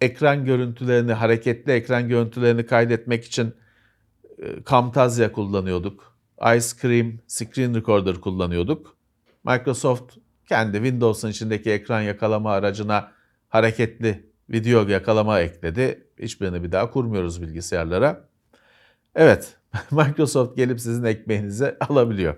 [0.00, 3.54] ekran görüntülerini, hareketli ekran görüntülerini kaydetmek için
[4.38, 6.16] e, Camtasia kullanıyorduk.
[6.56, 8.96] Ice Cream Screen Recorder kullanıyorduk.
[9.44, 10.16] Microsoft
[10.48, 13.12] kendi Windows'un içindeki ekran yakalama aracına
[13.48, 16.06] hareketli video yakalama ekledi.
[16.18, 18.29] Hiçbirini bir daha kurmuyoruz bilgisayarlara.
[19.14, 19.56] Evet,
[19.90, 22.34] Microsoft gelip sizin ekmeğinizi alabiliyor.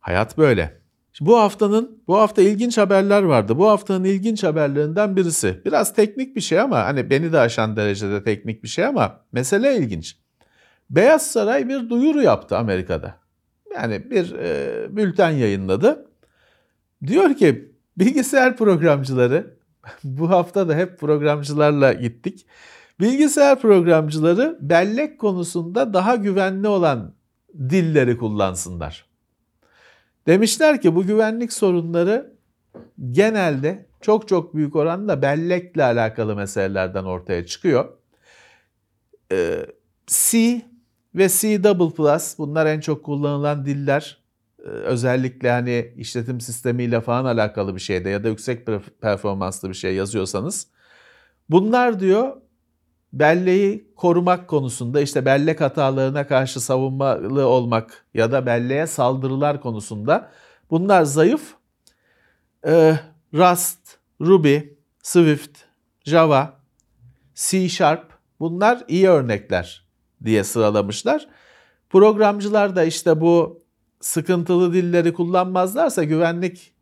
[0.00, 0.78] Hayat böyle.
[1.20, 3.58] Bu haftanın bu hafta ilginç haberler vardı.
[3.58, 5.62] Bu haftanın ilginç haberlerinden birisi.
[5.64, 9.76] Biraz teknik bir şey ama hani beni de aşan derecede teknik bir şey ama mesele
[9.76, 10.16] ilginç.
[10.90, 13.14] Beyaz Saray bir duyuru yaptı Amerika'da.
[13.74, 16.06] Yani bir e, bülten yayınladı.
[17.06, 19.54] Diyor ki bilgisayar programcıları
[20.04, 22.46] bu hafta da hep programcılarla gittik.
[23.00, 27.14] Bilgisayar programcıları bellek konusunda daha güvenli olan
[27.54, 29.06] dilleri kullansınlar.
[30.26, 32.32] Demişler ki bu güvenlik sorunları
[33.10, 37.88] genelde çok çok büyük oranda bellekle alakalı meselelerden ortaya çıkıyor.
[39.32, 39.66] Ee,
[40.06, 40.62] C
[41.14, 41.64] ve C
[42.38, 44.22] bunlar en çok kullanılan diller.
[44.58, 48.66] Ee, özellikle hani işletim sistemiyle falan alakalı bir şeyde ya da yüksek
[49.00, 50.66] performanslı bir şey yazıyorsanız.
[51.50, 52.36] Bunlar diyor
[53.12, 60.30] belleği korumak konusunda işte bellek hatalarına karşı savunmalı olmak ya da belleğe saldırılar konusunda
[60.70, 61.54] bunlar zayıf.
[62.66, 62.98] Ee,
[63.34, 63.78] Rust,
[64.20, 64.58] Ruby,
[65.02, 65.58] Swift,
[66.04, 66.60] Java,
[67.34, 69.86] C Sharp bunlar iyi örnekler
[70.24, 71.28] diye sıralamışlar.
[71.90, 73.62] Programcılar da işte bu
[74.00, 76.74] sıkıntılı dilleri kullanmazlarsa güvenlik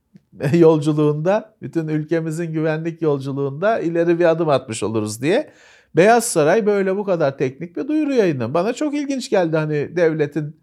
[0.52, 5.52] yolculuğunda, bütün ülkemizin güvenlik yolculuğunda ileri bir adım atmış oluruz diye
[5.96, 8.54] Beyaz Saray böyle bu kadar teknik bir duyuru yayınladı.
[8.54, 10.60] Bana çok ilginç geldi hani devletin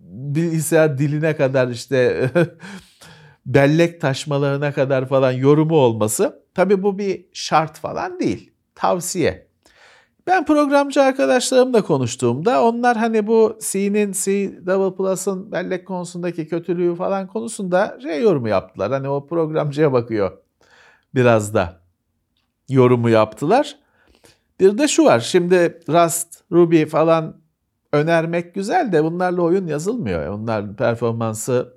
[0.00, 2.30] bilgisayar diline kadar işte
[3.46, 6.42] bellek taşmalarına kadar falan yorumu olması.
[6.54, 8.52] Tabii bu bir şart falan değil.
[8.74, 9.46] Tavsiye.
[10.26, 17.26] Ben programcı arkadaşlarımla konuştuğumda onlar hani bu C'nin C Double Plus'ın bellek konusundaki kötülüğü falan
[17.26, 18.92] konusunda şey yorumu yaptılar.
[18.92, 20.38] Hani o programcıya bakıyor
[21.14, 21.80] biraz da
[22.68, 23.81] yorumu yaptılar.
[24.60, 25.20] Bir de şu var.
[25.20, 27.40] Şimdi Rust, Ruby falan
[27.92, 30.38] önermek güzel de bunlarla oyun yazılmıyor.
[30.38, 31.74] Bunların performansı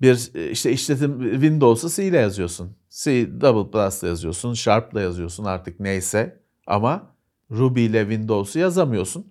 [0.00, 2.76] bir işte işletim Windows'u C ile yazıyorsun.
[2.90, 7.14] C Double Plus'la yazıyorsun, Sharp'la yazıyorsun artık neyse ama
[7.50, 9.30] Ruby ile Windows'u yazamıyorsun.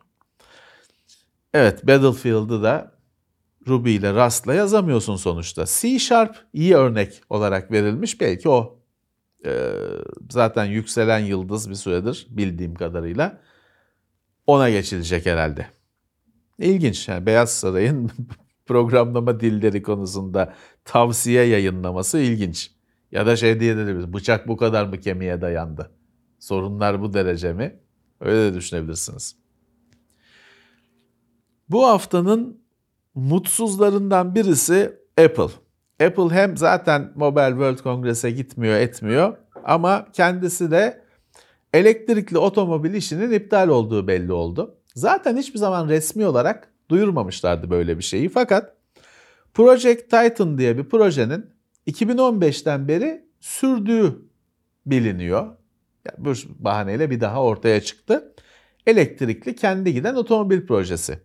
[1.54, 2.96] Evet Battlefield'ı da
[3.68, 5.66] Ruby ile Rust'la yazamıyorsun sonuçta.
[5.68, 8.22] C Sharp iyi örnek olarak verilmiş.
[8.22, 8.80] Belki o
[10.30, 13.42] zaten yükselen yıldız bir süredir bildiğim kadarıyla.
[14.48, 15.68] Ona geçilecek herhalde.
[16.60, 17.08] İlginç.
[17.08, 18.12] Yani Beyaz Saray'ın
[18.66, 20.54] programlama dilleri konusunda
[20.86, 22.72] tavsiye yayınlaması ilginç.
[23.12, 24.14] Ya da şey diyebiliriz.
[24.14, 25.92] Bıçak bu kadar mı kemiğe dayandı?
[26.40, 27.80] Sorunlar bu derece mi?
[28.20, 29.36] Öyle de düşünebilirsiniz.
[31.70, 32.62] Bu haftanın
[33.16, 35.65] mutsuzlarından birisi Apple.
[36.04, 41.02] Apple hem zaten Mobile World Congress'e gitmiyor etmiyor ama kendisi de
[41.74, 44.78] elektrikli otomobil işinin iptal olduğu belli oldu.
[44.96, 48.76] Zaten hiçbir zaman resmi olarak duyurmamışlardı böyle bir şeyi fakat
[49.54, 51.46] Project Titan diye bir projenin
[51.88, 54.22] 2015'ten beri sürdüğü
[54.86, 55.42] biliniyor.
[56.06, 58.34] Yani bu bahaneyle bir daha ortaya çıktı.
[58.88, 61.20] Elektrikli kendi giden otomobil projesi.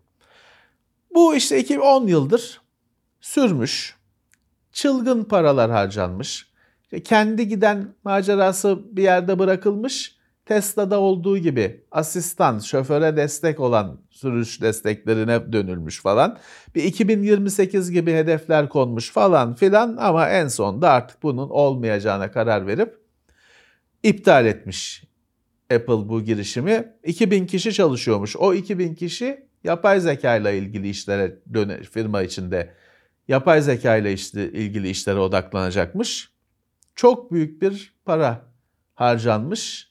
[1.14, 2.60] Bu işte 2010 yıldır
[3.20, 3.99] sürmüş
[4.72, 6.50] çılgın paralar harcanmış.
[7.04, 10.20] kendi giden macerası bir yerde bırakılmış.
[10.46, 16.38] Tesla'da olduğu gibi asistan, şoföre destek olan sürüş desteklerine dönülmüş falan.
[16.74, 22.98] Bir 2028 gibi hedefler konmuş falan filan ama en sonunda artık bunun olmayacağına karar verip
[24.02, 25.04] iptal etmiş
[25.74, 26.92] Apple bu girişimi.
[27.04, 28.36] 2000 kişi çalışıyormuş.
[28.36, 32.70] O 2000 kişi yapay zeka ile ilgili işlere döne, firma içinde
[33.30, 36.30] yapay zeka ile işte ilgili işlere odaklanacakmış.
[36.94, 38.42] Çok büyük bir para
[38.94, 39.90] harcanmış.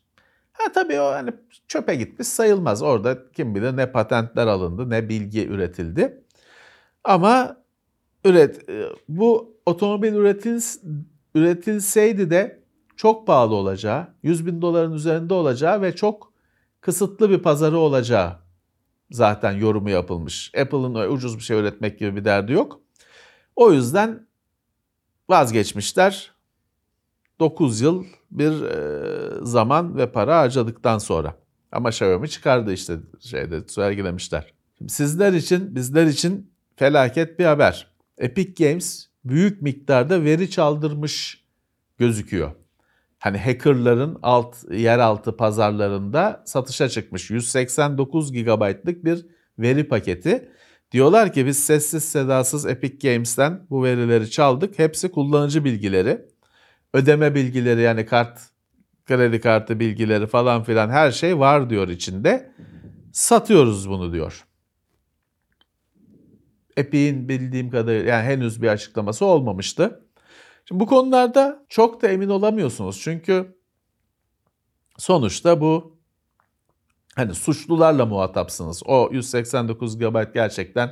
[0.52, 1.32] Ha tabii o hani
[1.68, 2.82] çöpe gitmiş sayılmaz.
[2.82, 6.24] Orada kim bilir ne patentler alındı ne bilgi üretildi.
[7.04, 7.58] Ama
[8.26, 10.78] üret e, bu otomobil üretils,
[11.36, 12.64] üretilseydi de
[12.98, 16.34] çok pahalı olacağı, 100 bin doların üzerinde olacağı ve çok
[16.82, 18.36] kısıtlı bir pazarı olacağı
[19.12, 20.52] zaten yorumu yapılmış.
[20.62, 22.82] Apple'ın ucuz bir şey üretmek gibi bir derdi yok.
[23.60, 24.28] O yüzden
[25.30, 26.32] vazgeçmişler.
[27.40, 31.36] 9 yıl bir e, zaman ve para harcadıktan sonra.
[31.72, 34.54] Ama Xiaomi çıkardı işte şeyde sergilemişler.
[34.88, 37.92] Sizler için, bizler için felaket bir haber.
[38.18, 41.46] Epic Games büyük miktarda veri çaldırmış
[41.98, 42.52] gözüküyor.
[43.20, 49.26] Hani hackerların alt yeraltı pazarlarında satışa çıkmış 189 GB'lık bir
[49.60, 50.50] veri paketi.
[50.92, 54.80] Diyorlar ki biz sessiz sedasız Epic Games'ten bu verileri çaldık.
[54.80, 56.26] Hepsi kullanıcı bilgileri,
[56.94, 58.40] ödeme bilgileri yani kart,
[59.06, 62.56] kredi kartı bilgileri falan filan her şey var diyor içinde.
[63.14, 64.46] Satıyoruz bunu diyor.
[66.78, 70.06] Epic'in bildiğim kadarıyla yani henüz bir açıklaması olmamıştı.
[70.66, 73.02] Şimdi bu konularda çok da emin olamıyorsunuz.
[73.02, 73.58] Çünkü
[74.98, 75.99] sonuçta bu
[77.20, 78.82] hani suçlularla muhatapsınız.
[78.86, 80.92] O 189 GB gerçekten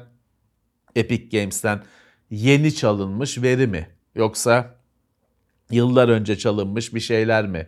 [0.96, 1.84] Epic Games'ten
[2.30, 3.88] yeni çalınmış veri mi?
[4.16, 4.76] Yoksa
[5.72, 7.68] yıllar önce çalınmış bir şeyler mi?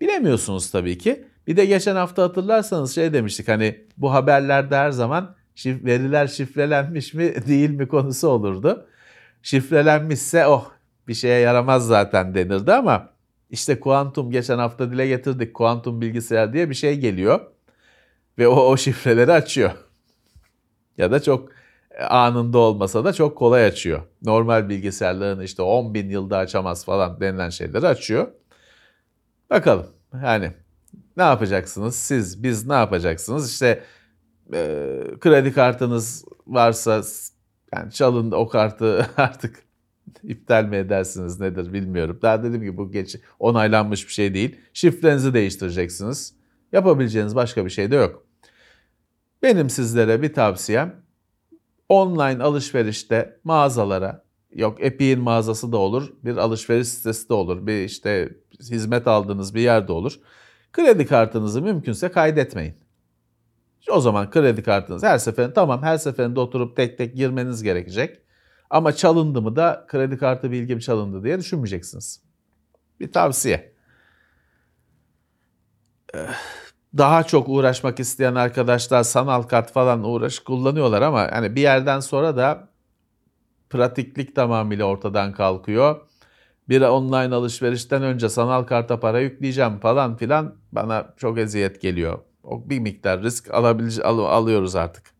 [0.00, 1.24] Bilemiyorsunuz tabii ki.
[1.46, 7.14] Bir de geçen hafta hatırlarsanız şey demiştik hani bu haberlerde her zaman şif veriler şifrelenmiş
[7.14, 8.86] mi değil mi konusu olurdu.
[9.42, 10.70] Şifrelenmişse oh
[11.08, 13.10] bir şeye yaramaz zaten denirdi ama
[13.50, 15.54] işte kuantum geçen hafta dile getirdik.
[15.54, 17.53] Kuantum bilgisayar diye bir şey geliyor
[18.38, 19.70] ve o, o şifreleri açıyor.
[20.98, 21.48] Ya da çok
[22.08, 24.02] anında olmasa da çok kolay açıyor.
[24.22, 28.28] Normal bilgisayarların işte 10 bin yılda açamaz falan denilen şeyleri açıyor.
[29.50, 29.86] Bakalım
[30.22, 30.52] yani
[31.16, 33.82] ne yapacaksınız siz biz ne yapacaksınız işte
[34.54, 37.02] e, kredi kartınız varsa
[37.74, 39.64] yani çalın o kartı artık
[40.22, 42.18] iptal mi edersiniz nedir bilmiyorum.
[42.22, 44.60] Daha dedim ki bu geç onaylanmış bir şey değil.
[44.72, 46.34] Şifrenizi değiştireceksiniz.
[46.72, 48.23] Yapabileceğiniz başka bir şey de yok.
[49.44, 51.02] Benim sizlere bir tavsiyem
[51.88, 58.28] online alışverişte mağazalara yok Epic'in mağazası da olur, bir alışveriş sitesi de olur, bir işte
[58.60, 60.20] hizmet aldığınız bir yerde olur.
[60.72, 62.74] Kredi kartınızı mümkünse kaydetmeyin.
[63.90, 68.20] O zaman kredi kartınız her seferinde tamam her seferinde oturup tek tek girmeniz gerekecek.
[68.70, 72.22] Ama çalındı mı da kredi kartı bilgim çalındı diye düşünmeyeceksiniz.
[73.00, 73.74] Bir tavsiye.
[76.96, 82.36] Daha çok uğraşmak isteyen arkadaşlar sanal kart falan uğraş kullanıyorlar ama hani bir yerden sonra
[82.36, 82.68] da
[83.70, 86.00] pratiklik tamamıyla ortadan kalkıyor.
[86.68, 92.18] Bir online alışverişten önce sanal karta para yükleyeceğim falan filan bana çok eziyet geliyor.
[92.42, 95.14] O bir miktar risk alabil al alıyoruz artık.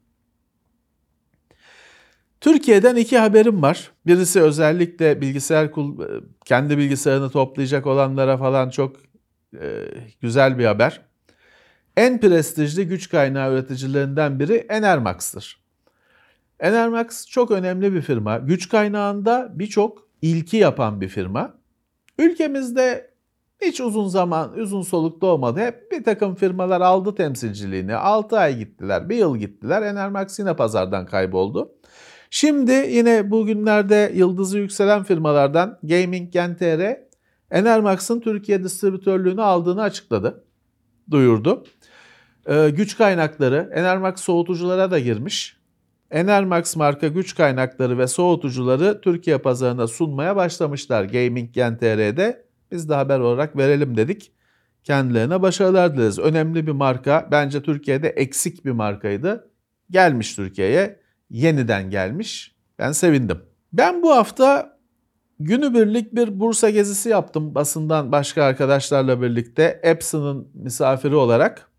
[2.41, 3.91] Türkiye'den iki haberim var.
[4.07, 5.71] Birisi özellikle bilgisayar
[6.45, 8.97] kendi bilgisayarını toplayacak olanlara falan çok
[9.61, 9.87] e,
[10.21, 11.14] güzel bir haber.
[11.97, 15.65] En prestijli güç kaynağı üreticilerinden biri Enermax'tır.
[16.61, 18.39] Enermax çok önemli bir firma.
[18.39, 21.55] Güç kaynağında birçok ilki yapan bir firma.
[22.19, 23.11] Ülkemizde
[23.63, 25.61] hiç uzun zaman, uzun solukta olmadı.
[25.61, 27.95] Hep bir takım firmalar aldı temsilciliğini.
[27.95, 29.83] 6 ay gittiler, 1 yıl gittiler.
[29.83, 31.73] Enermax yine pazardan kayboldu.
[32.31, 36.97] Şimdi yine bugünlerde yıldızı yükselen firmalardan Gaming Gen.tr
[37.51, 40.45] Enermax'ın Türkiye distribütörlüğünü aldığını açıkladı,
[41.11, 41.65] duyurdu.
[42.47, 45.57] Ee, güç kaynakları Enermax soğutuculara da girmiş.
[46.11, 52.45] Enermax marka güç kaynakları ve soğutucuları Türkiye pazarına sunmaya başlamışlar Gaming Gen.tr'de.
[52.71, 54.33] Biz de haber olarak verelim dedik.
[54.85, 56.19] Kendilerine başarılar dileriz.
[56.19, 57.29] Önemli bir marka.
[57.31, 59.51] Bence Türkiye'de eksik bir markaydı.
[59.91, 62.55] Gelmiş Türkiye'ye yeniden gelmiş.
[62.79, 63.39] Ben sevindim.
[63.73, 64.79] Ben bu hafta
[65.41, 69.81] günübirlik bir Bursa gezisi yaptım basından başka arkadaşlarla birlikte.
[69.83, 71.71] Epson'ın misafiri olarak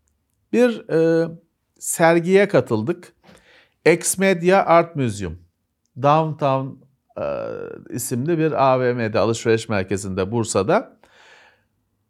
[0.52, 1.28] bir e,
[1.78, 3.12] sergiye katıldık.
[3.84, 5.38] X-Media Art Museum.
[6.02, 6.66] Downtown
[7.20, 7.24] e,
[7.90, 10.96] isimli bir AVM'de, alışveriş merkezinde Bursa'da.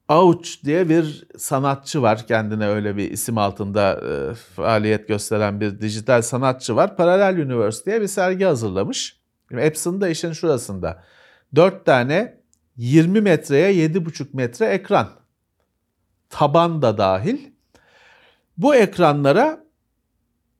[0.09, 2.27] Auç diye bir sanatçı var.
[2.27, 6.97] Kendine öyle bir isim altında e, faaliyet gösteren bir dijital sanatçı var.
[6.97, 9.21] Paralel Universe diye bir sergi hazırlamış.
[9.53, 11.03] Epson da işin şurasında.
[11.55, 12.41] 4 tane
[12.77, 15.09] 20 metreye 7,5 metre ekran.
[16.31, 17.39] Taban da dahil.
[18.57, 19.67] Bu ekranlara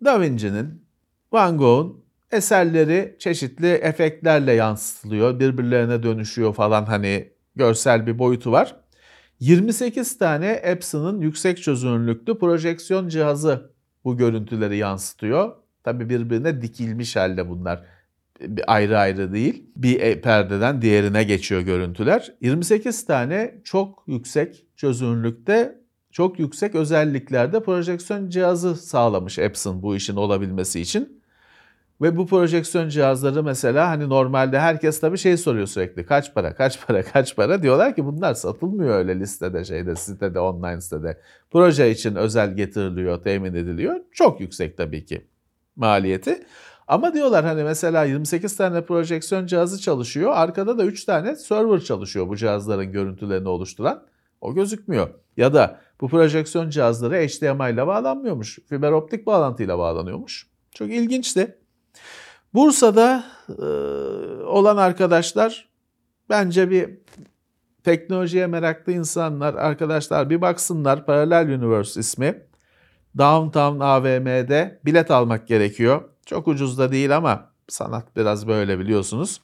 [0.05, 0.85] Da Vinci'nin,
[1.33, 5.41] Van Gogh'un eserleri çeşitli efektlerle yansıtılıyor.
[5.41, 8.77] Birbirlerine dönüşüyor falan hani görsel bir boyutu var.
[9.41, 13.71] 28 tane Epson'ın yüksek çözünürlüklü projeksiyon cihazı
[14.05, 15.53] bu görüntüleri yansıtıyor.
[15.85, 17.85] Tabi birbirine dikilmiş halde bunlar.
[18.67, 19.65] Ayrı ayrı değil.
[19.77, 22.35] Bir e, perdeden diğerine geçiyor görüntüler.
[22.41, 25.81] 28 tane çok yüksek çözünürlükte,
[26.17, 31.23] çok yüksek özelliklerde projeksiyon cihazı sağlamış Epson bu işin olabilmesi için.
[32.03, 36.07] Ve bu projeksiyon cihazları mesela hani normalde herkes tabii şey soruyor sürekli.
[36.07, 37.63] Kaç para, kaç para, kaç para?
[37.63, 41.21] Diyorlar ki bunlar satılmıyor öyle listede, şeyde, sitede, online sitede.
[41.51, 44.01] Proje için özel getiriliyor, temin ediliyor.
[44.13, 45.27] Çok yüksek tabii ki
[45.77, 46.47] maliyeti.
[46.89, 50.33] Ama diyorlar hani mesela 28 tane projeksiyon cihazı çalışıyor.
[50.35, 54.03] Arkada da 3 tane server çalışıyor bu cihazların görüntülerini oluşturan.
[54.41, 55.09] O gözükmüyor.
[55.37, 58.59] Ya da bu projeksiyon cihazları HDMI ile bağlanmıyormuş.
[58.69, 60.47] Fiber optik bağlantıyla bağlanıyormuş.
[60.75, 61.59] Çok ilginçti.
[62.55, 63.63] Bursa'da e,
[64.45, 65.69] olan arkadaşlar
[66.29, 66.91] bence bir
[67.85, 71.07] teknolojiye meraklı insanlar, arkadaşlar bir baksınlar.
[71.07, 72.43] Parallel Universe ismi.
[73.19, 76.03] Downtown AVM'de bilet almak gerekiyor.
[76.27, 79.43] Çok ucuz da değil ama sanat biraz böyle biliyorsunuz.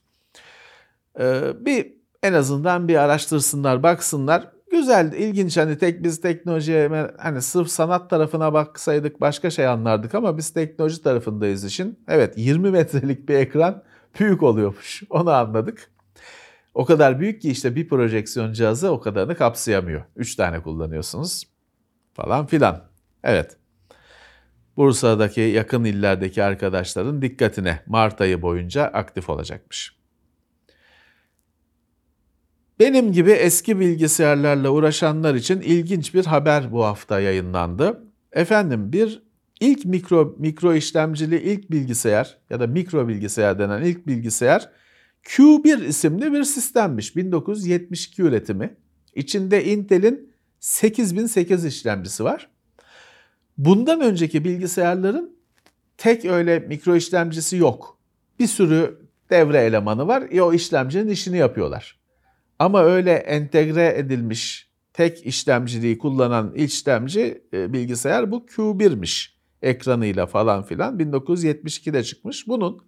[1.21, 4.49] Ee, bir en azından bir araştırsınlar, baksınlar.
[4.73, 10.39] Güzel, ilginç hani tek biz teknolojiye hani sırf sanat tarafına baksaydık başka şey anlardık ama
[10.39, 11.99] biz teknoloji tarafındayız işin.
[12.09, 13.83] Evet 20 metrelik bir ekran
[14.21, 15.03] büyük oluyormuş.
[15.11, 15.91] Onu anladık.
[16.75, 20.03] O kadar büyük ki işte bir projeksiyon cihazı o kadarını kapsayamıyor.
[20.17, 21.45] 3 tane kullanıyorsunuz
[22.15, 22.83] falan filan.
[23.25, 23.57] Evet.
[24.77, 30.02] Bursa'daki yakın illerdeki arkadaşların dikkatine Mart ayı boyunca aktif olacakmış.
[32.83, 38.03] Benim gibi eski bilgisayarlarla uğraşanlar için ilginç bir haber bu hafta yayınlandı.
[38.33, 39.23] Efendim bir
[39.61, 44.71] ilk mikro mikro işlemcili ilk bilgisayar ya da mikro bilgisayar denen ilk bilgisayar
[45.25, 47.17] Q1 isimli bir sistemmiş.
[47.17, 48.77] 1972 üretimi.
[49.15, 52.51] İçinde Intel'in 8008 işlemcisi var.
[53.59, 55.37] Bundan önceki bilgisayarların
[55.97, 57.99] tek öyle mikro işlemcisi yok.
[58.39, 58.99] Bir sürü
[59.31, 60.25] devre elemanı var.
[60.31, 62.02] E o işlemcinin işini yapıyorlar.
[62.59, 69.33] Ama öyle entegre edilmiş tek işlemciliği kullanan işlemci e, bilgisayar bu Q1'miş.
[69.63, 72.49] Ekranıyla falan filan 1972'de çıkmış.
[72.49, 72.87] Bunun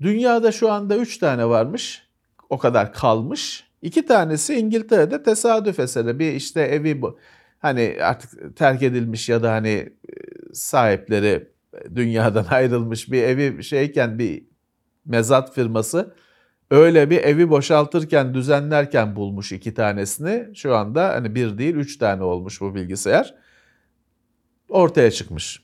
[0.00, 2.02] dünyada şu anda 3 tane varmış.
[2.50, 3.64] O kadar kalmış.
[3.82, 7.18] İki tanesi İngiltere'de tesadüf eseri bir işte evi bu.
[7.58, 9.90] Hani artık terk edilmiş ya da hani e,
[10.52, 11.48] sahipleri
[11.94, 14.46] dünyadan ayrılmış bir evi şeyken bir
[15.04, 16.14] mezat firması
[16.70, 20.48] öyle bir evi boşaltırken, düzenlerken bulmuş iki tanesini.
[20.54, 23.34] Şu anda hani bir değil üç tane olmuş bu bilgisayar.
[24.68, 25.62] Ortaya çıkmış.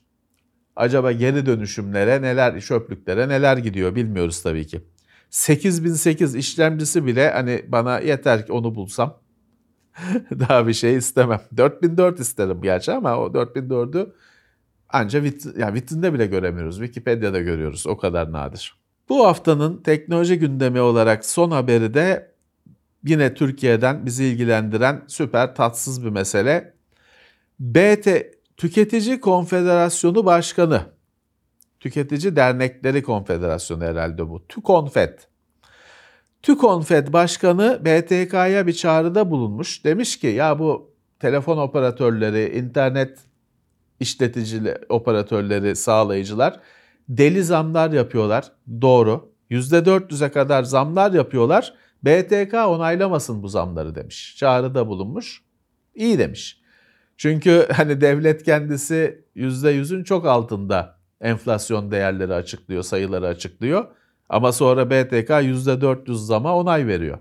[0.76, 4.80] Acaba geri dönüşümlere neler, çöplüklere neler gidiyor bilmiyoruz tabii ki.
[5.30, 9.20] 8008 işlemcisi bile hani bana yeter ki onu bulsam.
[10.30, 11.40] Daha bir şey istemem.
[11.56, 14.12] 4004 isterim gerçi ama o 4004'ü
[14.88, 16.76] ancak vit, yani vitrinde bile göremiyoruz.
[16.78, 17.86] Wikipedia'da görüyoruz.
[17.86, 18.81] O kadar nadir.
[19.12, 22.32] Bu haftanın teknoloji gündemi olarak son haberi de
[23.04, 26.74] yine Türkiye'den bizi ilgilendiren süper tatsız bir mesele.
[27.60, 28.08] BT
[28.56, 30.82] Tüketici Konfederasyonu Başkanı,
[31.80, 35.18] Tüketici Dernekleri Konfederasyonu herhalde bu, TÜKONFED.
[36.42, 39.84] TÜKONFED Başkanı BTK'ya bir çağrıda bulunmuş.
[39.84, 43.18] Demiş ki ya bu telefon operatörleri, internet
[44.00, 46.60] işleticileri, operatörleri, sağlayıcılar
[47.18, 48.52] deli zamlar yapıyorlar.
[48.80, 49.32] Doğru.
[49.50, 51.74] %400'e kadar zamlar yapıyorlar.
[52.02, 54.36] BTK onaylamasın bu zamları demiş.
[54.38, 55.42] Çağrıda bulunmuş.
[55.94, 56.60] İyi demiş.
[57.16, 63.86] Çünkü hani devlet kendisi %100'ün çok altında enflasyon değerleri açıklıyor, sayıları açıklıyor.
[64.28, 67.18] Ama sonra BTK %400 zama onay veriyor.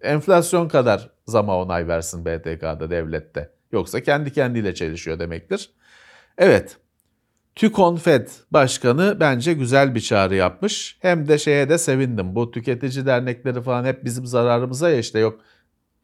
[0.00, 3.50] Enflasyon kadar zama onay versin BTK'da devlette.
[3.72, 5.70] Yoksa kendi kendiyle çelişiyor demektir.
[6.38, 6.76] Evet,
[7.60, 10.98] TÜKONFED Başkanı bence güzel bir çağrı yapmış.
[11.00, 12.34] Hem de şeye de sevindim.
[12.34, 15.40] Bu tüketici dernekleri falan hep bizim zararımıza ya işte yok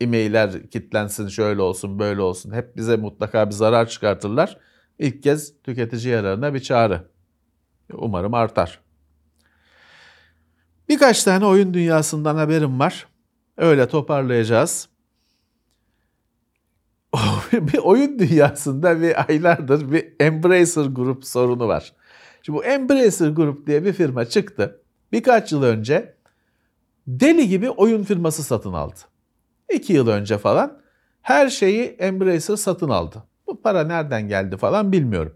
[0.00, 2.52] e-mailler kitlensin şöyle olsun böyle olsun.
[2.52, 4.58] Hep bize mutlaka bir zarar çıkartırlar.
[4.98, 7.10] İlk kez tüketici yararına bir çağrı.
[7.92, 8.80] Umarım artar.
[10.88, 13.06] Birkaç tane oyun dünyasından haberim var.
[13.56, 14.88] Öyle toparlayacağız.
[17.52, 21.92] bir oyun dünyasında bir aylardır bir Embracer Group sorunu var.
[22.42, 24.80] Şimdi bu Embracer Group diye bir firma çıktı.
[25.12, 26.14] Birkaç yıl önce
[27.06, 28.98] deli gibi oyun firması satın aldı.
[29.72, 30.78] İki yıl önce falan
[31.22, 33.22] her şeyi Embracer satın aldı.
[33.46, 35.34] Bu para nereden geldi falan bilmiyorum.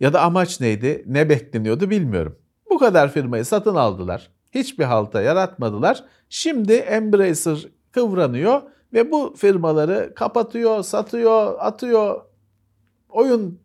[0.00, 2.38] Ya da amaç neydi, ne bekleniyordu bilmiyorum.
[2.70, 4.30] Bu kadar firmayı satın aldılar.
[4.50, 6.04] Hiçbir halta yaratmadılar.
[6.28, 8.62] Şimdi Embracer kıvranıyor
[8.94, 12.20] Ve bu firmaları kapatıyor, satıyor, atıyor.
[13.08, 13.60] Oyun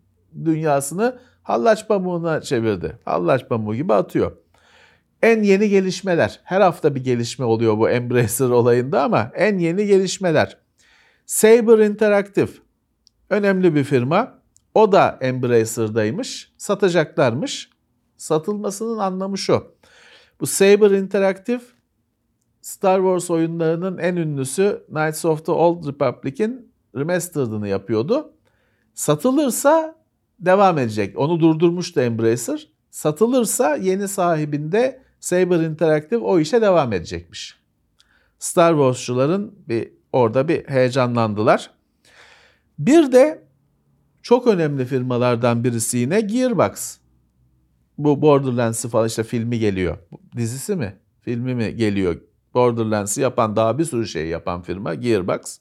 [0.45, 2.99] dünyasını hallaç pamuğuna çevirdi.
[3.05, 4.31] Hallaç pamuğu gibi atıyor.
[5.21, 6.39] En yeni gelişmeler.
[6.43, 10.57] Her hafta bir gelişme oluyor bu Embracer olayında ama en yeni gelişmeler.
[11.25, 12.51] Saber Interactive
[13.29, 14.39] önemli bir firma.
[14.73, 16.51] O da Embracer'daymış.
[16.57, 17.69] Satacaklarmış.
[18.17, 19.75] Satılmasının anlamı şu.
[20.39, 21.61] Bu Saber Interactive
[22.61, 28.33] Star Wars oyunlarının en ünlüsü Knights of the Old Republic'in remastered'ını yapıyordu.
[28.93, 29.95] Satılırsa
[30.39, 31.17] devam edecek.
[31.17, 32.67] Onu durdurmuştu Embracer.
[32.91, 37.59] Satılırsa yeni sahibinde Saber Interactive o işe devam edecekmiş.
[38.39, 41.71] Star Wars'çuların bir orada bir heyecanlandılar.
[42.79, 43.43] Bir de
[44.21, 46.97] çok önemli firmalardan birisi yine Gearbox.
[47.97, 49.97] Bu Borderlands'ı falan işte filmi geliyor.
[50.37, 50.99] Dizisi mi?
[51.21, 52.21] Filmi mi geliyor?
[52.53, 55.59] Borderlands'ı yapan daha bir sürü şey yapan firma Gearbox.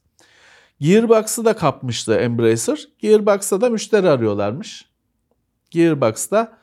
[0.81, 2.89] Gearbox'ı da kapmıştı Embracer.
[2.99, 4.89] Gearbox'ta da müşteri arıyorlarmış.
[5.71, 6.59] Gearbox'ta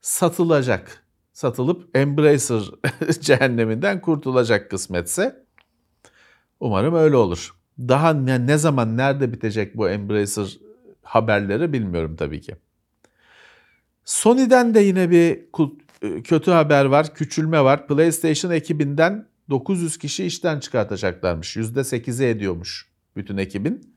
[0.00, 1.02] satılacak.
[1.32, 2.62] Satılıp Embracer
[3.20, 5.46] cehenneminden kurtulacak kısmetse.
[6.60, 7.54] Umarım öyle olur.
[7.78, 10.58] Daha ne, ne zaman nerede bitecek bu Embracer
[11.02, 12.56] haberleri bilmiyorum tabii ki.
[14.04, 15.40] Sony'den de yine bir
[16.22, 17.86] kötü haber var, küçülme var.
[17.86, 21.56] PlayStation ekibinden 900 kişi işten çıkartacaklarmış.
[21.56, 23.96] %8'i ediyormuş bütün ekibin.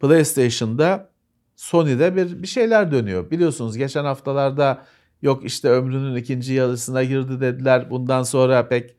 [0.00, 1.10] PlayStation'da
[1.56, 3.30] Sony'de bir, bir şeyler dönüyor.
[3.30, 4.84] Biliyorsunuz geçen haftalarda
[5.22, 7.90] yok işte ömrünün ikinci yarısına girdi dediler.
[7.90, 8.96] Bundan sonra pek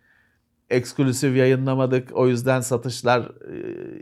[0.69, 2.09] eksklusif yayınlamadık.
[2.13, 3.31] O yüzden satışlar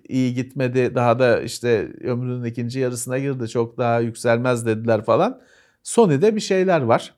[0.08, 0.96] iyi gitmedi.
[0.96, 3.50] Daha da işte ömrünün ikinci yarısına girdi.
[3.50, 5.42] Çok daha yükselmez dediler falan.
[5.84, 7.17] Sony'de bir şeyler var.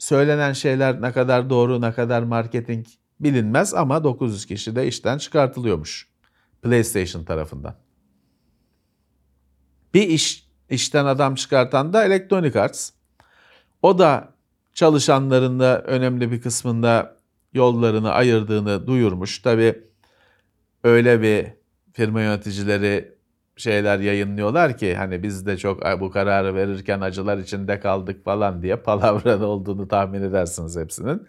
[0.00, 2.86] Söylenen şeyler ne kadar doğru, ne kadar marketing
[3.20, 6.08] bilinmez ama 900 kişi de işten çıkartılıyormuş
[6.62, 7.74] PlayStation tarafından.
[9.94, 12.90] Bir iş işten adam çıkartan da Electronic Arts.
[13.82, 14.34] O da
[14.74, 17.16] çalışanlarında önemli bir kısmında
[17.52, 19.38] yollarını ayırdığını duyurmuş.
[19.38, 19.84] Tabi
[20.84, 21.46] öyle bir
[21.92, 23.19] firma yöneticileri
[23.60, 28.76] şeyler yayınlıyorlar ki hani biz de çok bu kararı verirken acılar içinde kaldık falan diye
[28.76, 31.28] palavra olduğunu tahmin edersiniz hepsinin.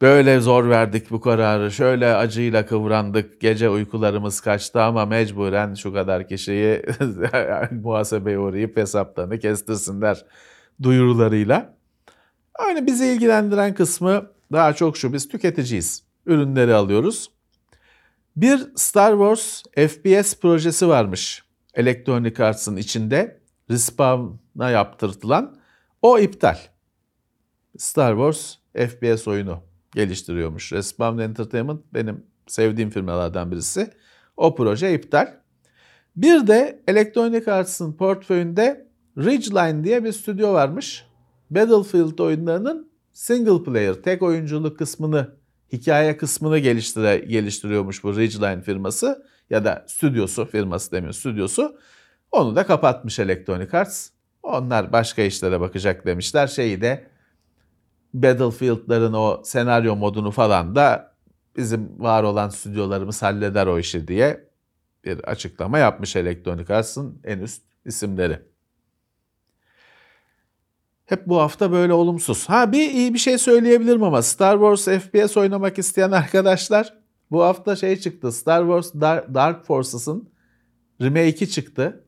[0.00, 6.28] Böyle zor verdik bu kararı, şöyle acıyla kıvrandık, gece uykularımız kaçtı ama mecburen şu kadar
[6.28, 6.82] kişiyi
[7.82, 10.24] muhasebeye uğrayıp hesaplarını kestirsinler
[10.82, 11.74] duyurularıyla.
[12.58, 16.02] Aynı bizi ilgilendiren kısmı daha çok şu, biz tüketiciyiz.
[16.26, 17.30] Ürünleri alıyoruz.
[18.36, 23.40] Bir Star Wars FPS projesi varmış Electronic Arts'ın içinde.
[23.70, 25.56] Respawn'a yaptırtılan.
[26.02, 26.56] O iptal.
[27.78, 28.54] Star Wars
[28.88, 29.62] FPS oyunu
[29.94, 30.72] geliştiriyormuş.
[30.72, 33.90] Respawn Entertainment benim sevdiğim firmalardan birisi.
[34.36, 35.40] O proje iptal.
[36.16, 41.06] Bir de Electronic Arts'ın portföyünde Ridgeline diye bir stüdyo varmış.
[41.50, 45.39] Battlefield oyunlarının single player, tek oyunculuk kısmını,
[45.72, 51.78] hikaye kısmını geliştire, geliştiriyormuş bu Ridgeline firması ya da stüdyosu, firması demiyor, stüdyosu.
[52.32, 54.10] Onu da kapatmış Electronic Arts.
[54.42, 56.46] Onlar başka işlere bakacak demişler.
[56.46, 57.06] Şeyi de
[58.14, 61.14] Battlefield'ların o senaryo modunu falan da
[61.56, 64.50] bizim var olan stüdyolarımız halleder o işi diye
[65.04, 68.49] bir açıklama yapmış Electronic Arts'ın en üst isimleri.
[71.10, 72.48] Hep bu hafta böyle olumsuz.
[72.48, 76.94] Ha bir iyi bir şey söyleyebilirim ama Star Wars FPS oynamak isteyen arkadaşlar
[77.30, 78.32] bu hafta şey çıktı.
[78.32, 78.94] Star Wars
[79.34, 80.28] Dark Forces'ın
[81.00, 82.04] remake'i çıktı.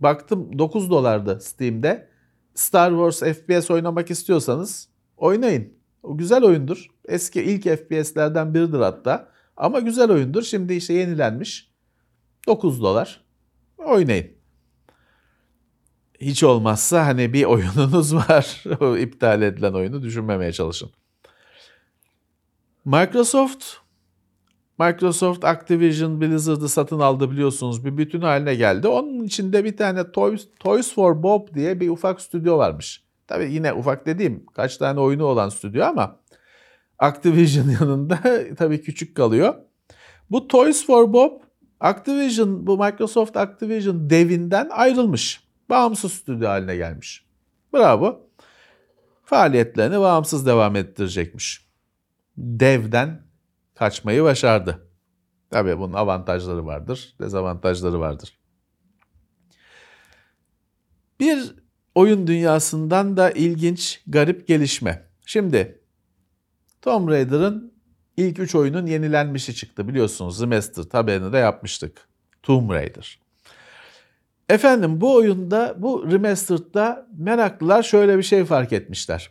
[0.00, 2.08] Baktım 9 dolardı Steam'de.
[2.54, 5.72] Star Wars FPS oynamak istiyorsanız oynayın.
[6.02, 6.86] O güzel oyundur.
[7.08, 9.28] Eski ilk FPS'lerden biridir hatta.
[9.56, 10.42] Ama güzel oyundur.
[10.42, 11.72] Şimdi işte yenilenmiş.
[12.46, 13.24] 9 dolar.
[13.78, 14.41] Oynayın.
[16.22, 18.64] Hiç olmazsa hani bir oyununuz var.
[18.98, 20.90] iptal edilen oyunu düşünmemeye çalışın.
[22.84, 23.64] Microsoft
[24.78, 27.84] Microsoft Activision Blizzard'ı satın aldı biliyorsunuz.
[27.84, 28.88] Bir bütün haline geldi.
[28.88, 33.02] Onun içinde bir tane Toys, Toys for Bob diye bir ufak stüdyo varmış.
[33.26, 36.20] Tabii yine ufak dediğim kaç tane oyunu olan stüdyo ama
[36.98, 38.18] Activision yanında
[38.58, 39.54] tabii küçük kalıyor.
[40.30, 41.32] Bu Toys for Bob
[41.80, 45.51] Activision, bu Microsoft Activision devinden ayrılmış.
[45.72, 47.26] Bağımsız stüdyo haline gelmiş.
[47.74, 48.30] Bravo.
[49.24, 51.66] Faaliyetlerini bağımsız devam ettirecekmiş.
[52.36, 53.22] Devden
[53.74, 54.88] kaçmayı başardı.
[55.50, 58.38] Tabii bunun avantajları vardır, dezavantajları vardır.
[61.20, 61.54] Bir
[61.94, 65.08] oyun dünyasından da ilginç, garip gelişme.
[65.26, 65.82] Şimdi
[66.82, 67.74] Tomb Raider'ın
[68.16, 70.42] ilk 3 oyunun yenilenmişi çıktı biliyorsunuz.
[70.42, 72.08] Remastered haberini de yapmıştık.
[72.42, 73.21] Tomb Raider.
[74.48, 79.30] Efendim bu oyunda bu remastered'da meraklılar şöyle bir şey fark etmişler.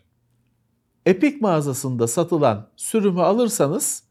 [1.06, 4.04] Epic mağazasında satılan sürümü alırsanız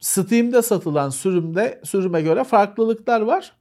[0.00, 3.52] Steam'de satılan sürümde sürüme göre farklılıklar var.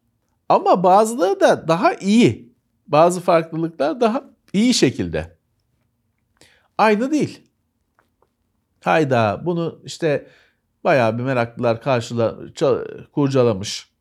[0.49, 2.53] Ama bazıları da daha iyi.
[2.87, 5.37] Bazı farklılıklar daha iyi şekilde.
[6.77, 7.41] Aynı değil.
[8.83, 10.27] Hayda bunu işte
[10.83, 12.35] bayağı bir meraklılar karşıla,
[13.11, 13.92] kurcalamış.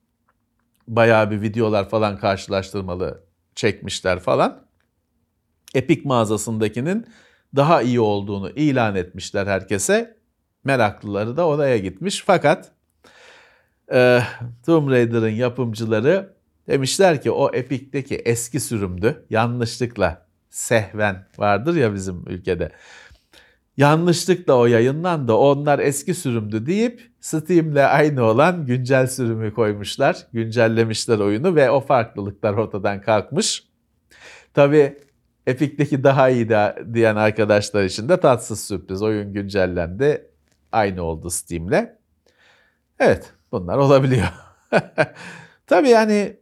[0.89, 3.25] Bayağı bir videolar falan karşılaştırmalı
[3.55, 4.67] çekmişler falan.
[5.75, 7.07] Epic mağazasındakinin
[7.57, 10.17] daha iyi olduğunu ilan etmişler herkese.
[10.65, 12.23] Meraklıları da oraya gitmiş.
[12.27, 12.73] Fakat
[13.93, 14.23] e,
[14.67, 16.35] Tomb Raider'ın yapımcıları
[16.69, 19.27] demişler ki o Epic'teki eski sürümdü.
[19.31, 22.73] Yanlışlıkla sehven vardır ya bizim ülkede.
[23.77, 25.33] Yanlışlıkla o yayınlandı.
[25.33, 30.27] Onlar eski sürümdü deyip Steam'le aynı olan güncel sürümü koymuşlar.
[30.33, 33.65] Güncellemişler oyunu ve o farklılıklar ortadan kalkmış.
[34.55, 34.99] Tabii
[35.47, 39.03] Epic'teki daha iyi de, diyen arkadaşlar için de tatsız sürpriz.
[39.03, 40.31] Oyun güncellendi.
[40.73, 41.89] Aynı oldu Steam'le.
[42.99, 44.29] Evet bunlar olabiliyor.
[45.67, 46.37] Tabii yani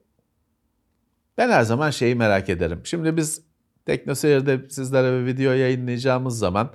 [1.39, 2.81] ben her zaman şeyi merak ederim.
[2.85, 3.43] Şimdi biz
[3.87, 6.70] TeknoSeyir'de sizlere bir video yayınlayacağımız zaman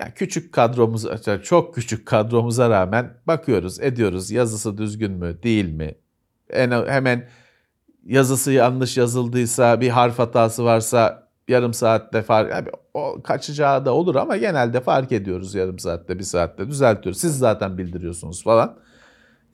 [0.00, 1.06] ya küçük kadromuz,
[1.42, 4.30] çok küçük kadromuza rağmen bakıyoruz, ediyoruz.
[4.30, 5.94] Yazısı düzgün mü, değil mi?
[6.50, 7.28] En, hemen
[8.04, 14.14] yazısı yanlış yazıldıysa, bir harf hatası varsa yarım saatte fark, yani o kaçacağı da olur
[14.14, 17.20] ama genelde fark ediyoruz yarım saatte, bir saatte düzeltiyoruz.
[17.20, 18.78] Siz zaten bildiriyorsunuz falan.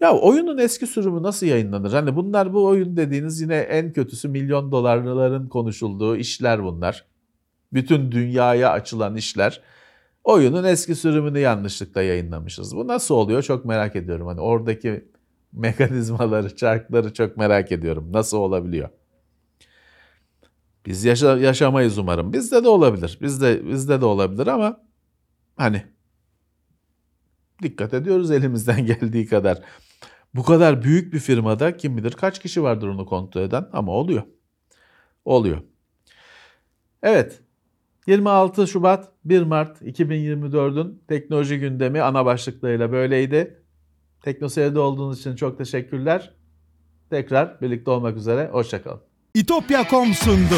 [0.00, 1.92] Ya oyunun eski sürümü nasıl yayınlanır?
[1.92, 7.04] Hani bunlar bu oyun dediğiniz yine en kötüsü milyon dolarların konuşulduğu işler bunlar.
[7.72, 9.60] Bütün dünyaya açılan işler.
[10.28, 12.76] Oyunun eski sürümünü yanlışlıkla yayınlamışız.
[12.76, 14.26] Bu nasıl oluyor çok merak ediyorum.
[14.26, 15.08] Hani oradaki
[15.52, 18.12] mekanizmaları, çarkları çok merak ediyorum.
[18.12, 18.88] Nasıl olabiliyor?
[20.86, 22.32] Biz yaşa, yaşamayız umarım.
[22.32, 23.18] Bizde de olabilir.
[23.20, 24.80] Bizde bizde de olabilir ama
[25.56, 25.82] hani
[27.62, 29.62] dikkat ediyoruz elimizden geldiği kadar.
[30.34, 34.22] Bu kadar büyük bir firmada kim bilir kaç kişi vardır onu kontrol eden ama oluyor.
[35.24, 35.62] Oluyor.
[37.02, 37.42] Evet.
[38.08, 43.62] 26 Şubat 1 Mart 2024'ün teknoloji gündemi ana başlıklarıyla böyleydi.
[44.22, 46.34] Teknoseyir'de olduğunuz için çok teşekkürler.
[47.10, 48.48] Tekrar birlikte olmak üzere.
[48.52, 49.00] Hoşçakalın.
[49.34, 50.54] İtopya.com sundu.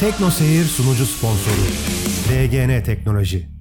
[0.00, 1.66] Tekno Seyir sunucu sponsoru
[2.30, 3.53] DGN Teknoloji.